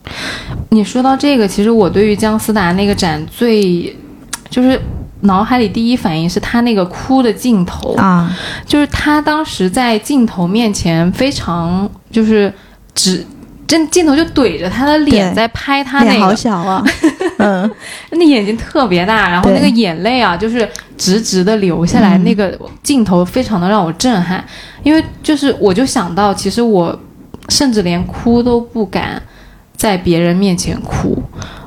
[0.69, 3.95] 你说到这个，其实我对于姜思达那个展最，
[4.49, 4.79] 就是
[5.21, 8.29] 脑海里第一反应是他那个哭的镜头啊，
[8.65, 12.53] 就是他当时在镜头面前非常就是
[12.93, 13.25] 只。
[13.73, 16.85] 真镜头就怼着他的脸在拍他那个，好小啊，
[17.39, 17.71] 嗯，
[18.11, 24.45] 那眼睛特别大，然后那个眼泪啊，就是直直的流下来，那个镜头非常的让我震撼，
[24.83, 26.95] 因为就是我就想到，其实我
[27.49, 29.19] 甚至连哭都不敢
[29.75, 31.17] 在别人面前哭。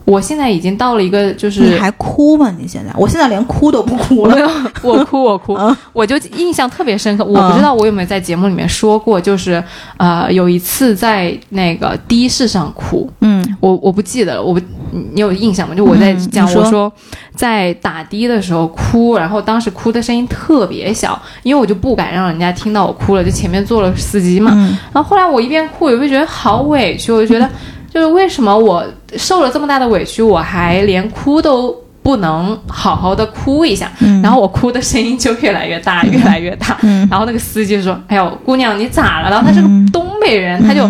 [0.07, 2.55] 我现在已经到了一个，就是你还哭吗？
[2.59, 4.37] 你现在，我现在连哭都不哭了。
[4.81, 5.59] 我哭，我哭，
[5.93, 7.25] 我就印象特别深刻。
[7.25, 9.63] 我不知道我有没有在节目里面说过，就是
[9.97, 13.11] 呃，有一次在那个的士上哭。
[13.21, 14.61] 嗯，我我不记得了，我不，
[14.93, 15.75] 你有印象吗？
[15.75, 16.91] 就我在讲，我说
[17.35, 24.53] 在打的的时候哭，然后当时哭的声音特别小，因为我就不敢让人家听到我哭了，就前面坐了司机嘛。
[24.93, 27.51] 然后后来我一边哭，我就觉得好委屈，我就觉得。
[27.97, 28.85] 就是为什么我
[29.17, 33.91] 受了这么大的委屈，我还连哭都不能好好的哭一下，
[34.23, 36.77] 然后我哭的声音就越来越大，越来越大。
[37.11, 40.87] 然后那个司机说：“哎呦，姑娘你咋了？”然后他是个东北人，他就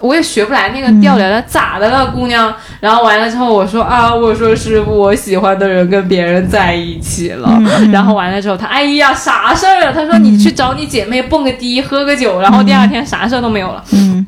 [0.00, 2.54] 我也学不来那个调调，他咋的了，姑娘？
[2.80, 7.50] 然后完了之后我说：“啊，我说是我喜欢的人跟别人在一起了。”
[7.90, 14.26] 然后完了之后他：“哎呀，啥事儿啊？”他说：“你去找你姐妹蹦个迪，喝个酒，然后第二天啥事儿都没有了。”嗯。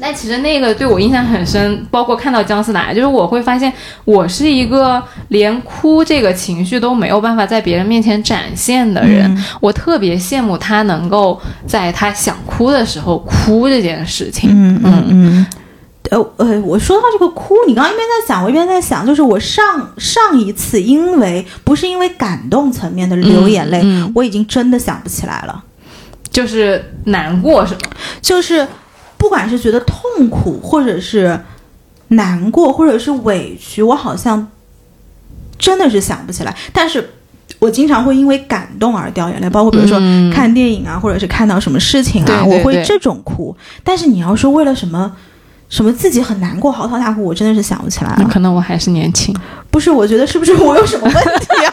[0.00, 3.72] 但其实那个对我印象很深，包括看到姜思达，就是我会发现
[4.04, 9.44] 我是一个连哭这个情绪都没有办法在别人面前展现的人。
[9.60, 14.50] 我特别羡慕他能够在他想哭的时候哭这件事情。
[14.52, 15.46] 嗯嗯嗯。
[16.10, 25.62] 呃呃，我说到这个哭，你刚刚一边在想，我一边在想，就是我上上一次因为不是因为感动层面的流眼泪，嗯嗯我已经真的想不起来了。
[26.30, 27.80] 就是难过是吗？
[28.22, 28.66] 就是
[29.18, 31.38] 不管是觉得痛苦，或者是
[32.08, 34.48] 难过，或者是委屈，我好像
[35.58, 36.56] 真的是想不起来。
[36.72, 37.10] 但是
[37.58, 43.54] 我经常会因为感动而掉眼泪，包括比如说嗯看电影啊，或者是看到什么事情啊，对对对我会这种哭。
[43.84, 45.12] 但是你要说为了什么？
[45.70, 48.26] 什么自己很难过，嚎啕大哭，我真的是想不起来了。
[48.32, 49.36] 可能我还是年轻。
[49.70, 51.72] 不是，我觉得是不是我有什么问题啊？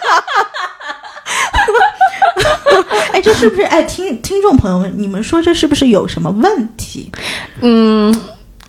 [3.14, 7.12] 哎，这是不是哎，听听众朋友们，你们说这是不是有什么问题？
[7.62, 8.14] 嗯，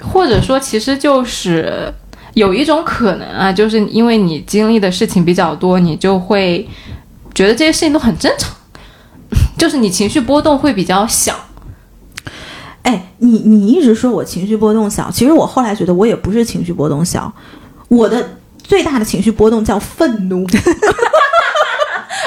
[0.03, 1.93] 或者说，其实就是
[2.35, 6.69] 有一种可能啊，就是因为你经历的事情比较多，你就会
[7.35, 8.55] 觉得这些事情都很正常，
[9.59, 11.35] 就是你情绪波动会比较小。
[12.83, 17.33] 哎，你你一直说我情绪波动小，其实我后来觉得我也不是情绪波动小，
[17.89, 20.47] 我的最大的情绪波动叫愤怒。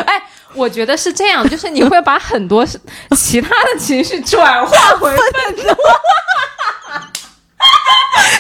[0.06, 0.19] 哎，
[0.60, 2.66] 我觉得是这样，就是你会把很多
[3.16, 5.74] 其他的情绪转化回愤怒。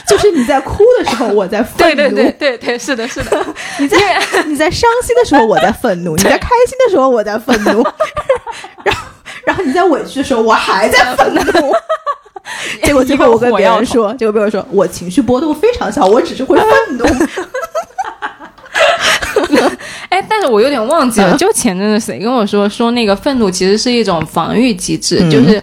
[0.05, 3.45] 就是你在哭的时候，我在愤怒；对对对对对，是的，是的。
[3.79, 3.97] 你在
[4.47, 7.83] 你在伤心的时候，我在愤怒；你在开心的时候，我在愤怒。
[8.83, 9.07] 然后
[9.45, 11.73] 然后你在委屈的时候，我还在愤怒。
[12.83, 17.05] 结果最后我跟别人说，结果别人说我情绪波动非常小，我只是会愤怒。
[20.09, 25.61] 哎，但是我有点忘记了，就前阵子谁跟我说说那个愤怒其实是一种防御机制，嗯就是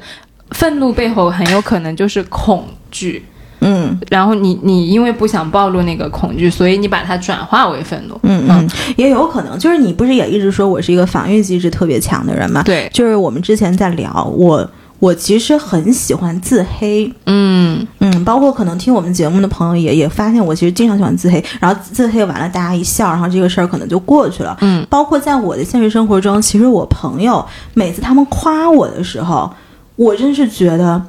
[0.50, 3.24] 愤怒背后很有可能就是恐惧。
[3.60, 8.18] 嗯然后你你因为不想暴露那个恐惧，所以你把它转化为愤怒。
[8.22, 12.62] 嗯嗯，也有可能，就是你不是也一直说我是一个防御机制特别强的人嘛？
[12.62, 14.70] 对，就是我们之前在聊我。
[14.98, 17.86] 我其实很喜欢自黑，嗯。
[17.98, 24.56] 嗯，包括可能听我们节目的朋友也也发现我其实经常喜欢自黑，然后自黑完了大家一笑，然后这个事儿可能就过去了。
[24.60, 27.44] 嗯，包括在我的现实生活中，其实我朋友
[27.74, 29.50] 每次他们夸我的时候，
[29.96, 31.02] 我真是觉得，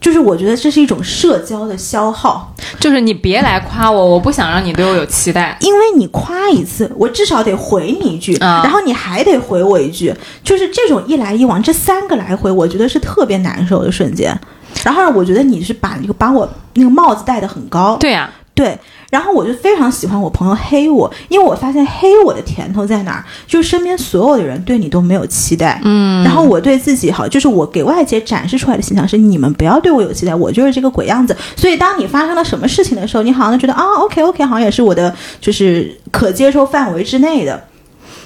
[0.00, 5.56] 就是我觉得这是一种社交的消耗，就是你别来夸我，我不想让你对我有期待。
[5.60, 8.60] 因为你夸一次，我至少得回你一句，啊。
[8.62, 14.38] 然后你还得回我一句，就是这种一来一往，这三个来回，我觉得是特别难受的瞬间。
[14.84, 18.78] 然后我觉得你是把那个把我那个帽子戴得很高，对呀、对，
[19.10, 31.36] 然后我就非常喜欢我朋友黑我，因为我发现黑我的甜头在哪儿，就是身边所有的人对你都没有期待，嗯，然后我对自己好，就是我给外界展示出来的形象是你们不要对我有期待，我就是这个鬼样子。
[31.54, 37.62] 所以当你发生了什么事情的时候，你好像觉得啊，OK OK，好像也是我的就是可接受范围之内的。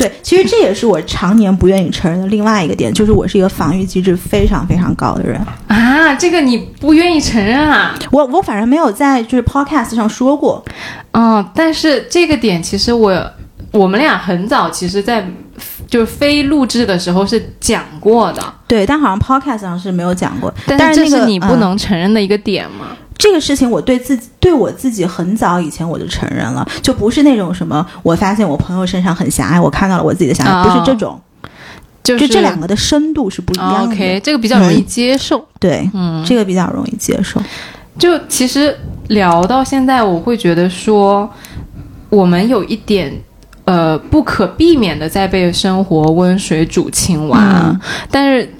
[0.01, 5.39] 对，其实这也是我常年不愿意承认的另外一个点，就是我是一个防御机制非常非常高的人。
[5.69, 7.95] 啊，这个你不愿意承认啊？
[8.11, 10.65] 我我反正没有在就是 podcast 上说过，
[11.13, 13.31] 嗯，但是这个点其实我
[13.73, 15.25] 我们俩很早，其实在
[15.87, 20.53] 就是非录制的时候是讲过的，对，但好像 podcast 上是没有讲过。
[20.67, 22.97] 但但是那个这是你不嗯能承认的一个点吗？
[23.21, 31.21] 这个事情我对自己对我自己很早以前我就承认了，就不是那种什么我发现我朋友身上很狭隘，我看到了我自己的狭隘，哦不是这种，
[32.03, 33.95] 就是就这两个的深度是不一样的。
[33.95, 35.47] OK，这个比较容易接受。
[35.61, 37.41] 对，嗯，这个比较容易接受。
[37.99, 38.77] 就其实
[39.09, 41.31] 聊到现在，我会觉得说，
[42.09, 43.13] 我们有一点。
[43.67, 48.53] 呃，不可避免的在被生活温水煮青蛙，嗯但是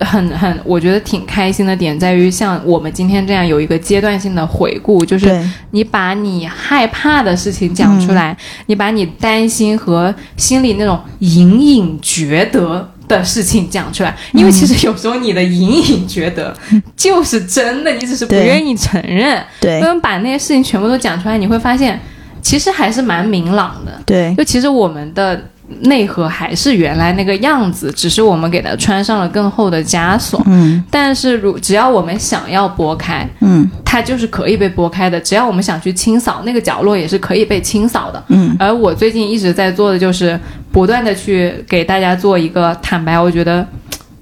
[0.00, 5.40] 很很，我觉得挺开心的点在于，像我们今天这样有一个阶段性的回顾，就是，
[5.72, 8.36] 你把你害怕的事情讲出来，
[8.66, 16.56] 你把你担心和心里那种隐隐觉得的事情讲出来，因为其实有时候你的隐隐觉得
[16.96, 19.42] 就是真的，你只是不愿意承认。
[19.60, 21.98] 对那么把那些事情全部都讲出来，你会发现，
[22.40, 24.00] 其实还是蛮明朗的。
[24.06, 25.42] 对，就其实我们的
[25.80, 30.42] 内核还是原来那个样子，只是我们给它穿上了更厚的枷锁。
[30.46, 35.20] 嗯但是如只要我们想要拨开，嗯它就是可以被拨开的。
[35.20, 38.22] 只要我们想去清扫那个角落，也是可以被清扫的。
[38.28, 40.38] 嗯而我最近一直在做的就是
[40.72, 43.66] 不断的去给大家做一个坦白，我觉得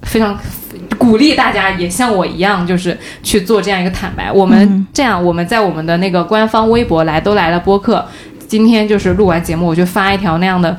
[0.03, 0.37] 非常
[0.97, 4.31] 鼓励大家也像我一样，就是去做这样一个坦白。
[4.31, 8.05] 我们这样，我们在我们的那个官方微博来都来了播客，
[8.47, 10.75] 今天就是录完节目，我就发一条那样的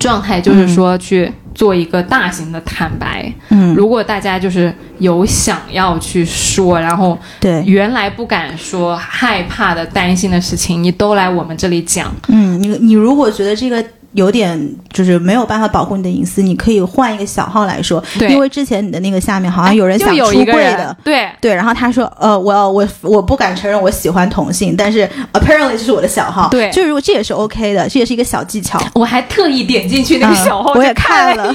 [0.00, 3.32] 状态，就是说去做一个大型的坦白。
[3.50, 12.12] 嗯，如果大家就是有想要去说，然后对，原来不敢说、害怕的、担心的事情，你都来我们这里讲。
[12.28, 14.58] 嗯，你你如果觉得这个有点
[14.92, 20.96] 就是没有办法保护你的隐私，你可以换一个小号来说，对因为之前你的那个下面好像有人就想出柜的。
[21.04, 28.80] 对，对，然后他说，呃，我要我我不敢承认我喜欢同性，但是 apparently 这是我的小号，对就是如果这也是 OK 的，这也是一个小技巧。
[28.94, 31.54] 我还特意点进去那个嗯小号，我也看看了，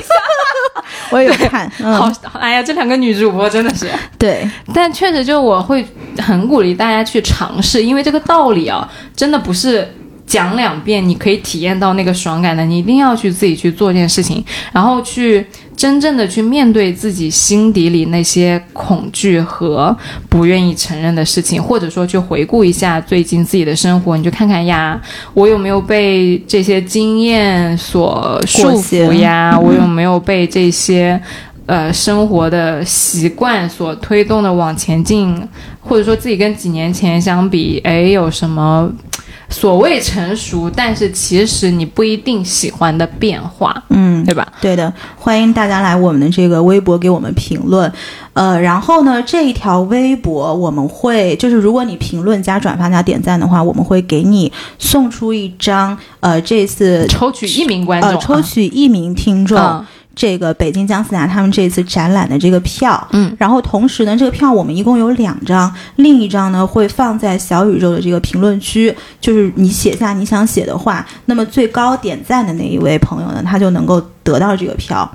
[1.09, 5.85] 我也有看，嗯，好，哎呀，这两个女主播真的是，对，但确实就我会
[6.19, 9.93] 很鼓励大家去尝试，因为这个道理啊，真的不是。
[10.25, 12.65] 讲两遍，你可以体验到那个爽感的。
[12.65, 15.45] 你一定要去自己去做这件事情，然后去
[15.75, 19.95] 真正的去面对自己心底里那些恐惧和
[20.27, 24.99] 不愿意承认的事情，或者说去回顾一下最近自己的生活，你就看看呀，
[25.33, 29.57] 我有没有被这些经验所束缚呀？
[29.59, 31.21] 我有没有被这些
[31.67, 35.37] 呃生活的习惯所推动的往前进？
[35.81, 38.89] 或者说自己跟几年前相比，哎，有什么
[39.49, 44.47] 所谓成熟，但是其实你不一定喜欢的变化，嗯，对吧？
[44.59, 47.91] 对的，欢迎大家来我们的这个微博给我们评论，
[48.33, 59.57] 呃，然后呢，这一条微博我们会就是如果你评论加转发加点赞的话，我们会给你送出一张呃这次抽取一名观众，呃抽取一名听众。
[59.57, 59.85] 嗯
[60.15, 75.11] 这个北京姜思达他们这次展览的这个票，嗯，然后同时呢，这个票我们一共有两张，另一张呢会放在小宇宙的这个评论区，就是你写下你想写的话，那么最高点赞的那一位朋友呢，他就能够得到这个票。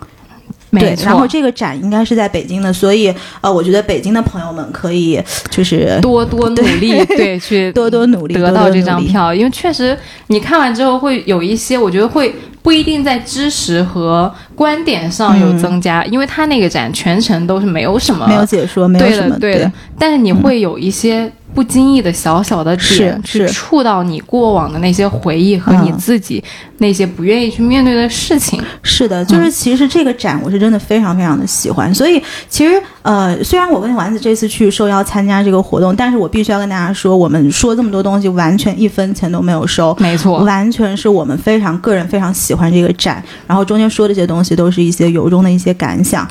[0.73, 1.07] 对，没错。
[1.07, 5.21] 然后这个展应该是在北京的，所以呃，我觉得北京的朋友们可以
[5.51, 9.99] 就是多多努力，对， 去多多努力得到这张票，因为确实
[10.29, 12.33] 你看完之后会有一些，我觉得会
[12.63, 26.43] 不一定在知识和观点上有增加，因为他那个展全程都是没有什么没有解说，没有对什么的对的，但是你会有一些不经意的小小的点去触到你过往的那些回忆和你嗯自己
[26.79, 28.63] 那些不愿意去面对的事情。
[28.83, 39.95] 是的，就是其实这个展我是真的非常非常的喜欢，所以其实呃，虽然我跟丸子这次去受邀参加这个活动，但是我必须要跟大家说，我们说这么多东西完全一分钱都没有收。
[39.99, 46.27] 没错，完全是我们非常个人非常喜欢这个展，然后中间说这些东西都是一些由衷的一些感想。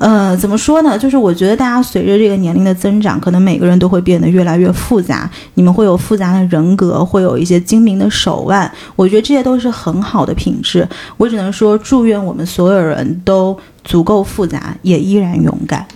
[0.00, 0.96] 呃，怎么说呢？
[0.96, 5.28] 就是我觉得大家随着这个年龄的增长，可能每个人都会变得越来越复杂。
[5.54, 8.70] 你们会有复杂的人格，会有一些精明的手腕。
[8.96, 10.88] 我觉得这些都是很好的品质。
[11.18, 15.86] 我只能说，祝愿我们所有人都足够复杂，也依然勇敢。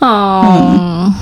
[0.00, 1.12] 嗯，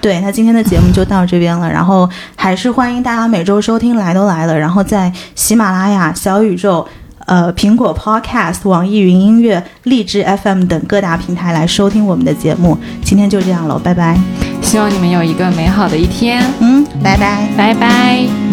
[0.00, 6.84] 对，那今天的节目就到这边了，然后还是欢迎大家每周收听来都来了，然后在喜马拉雅、小宇宙。
[7.26, 12.76] 呃，苹果 Podcast、网易云音乐、荔枝 FM 等各大平台来收听我们的节目。
[13.04, 14.18] 今天就这样了，拜拜。
[14.60, 17.48] 希望你们有一个美好的一天，嗯，拜拜。
[17.56, 18.51] 拜拜。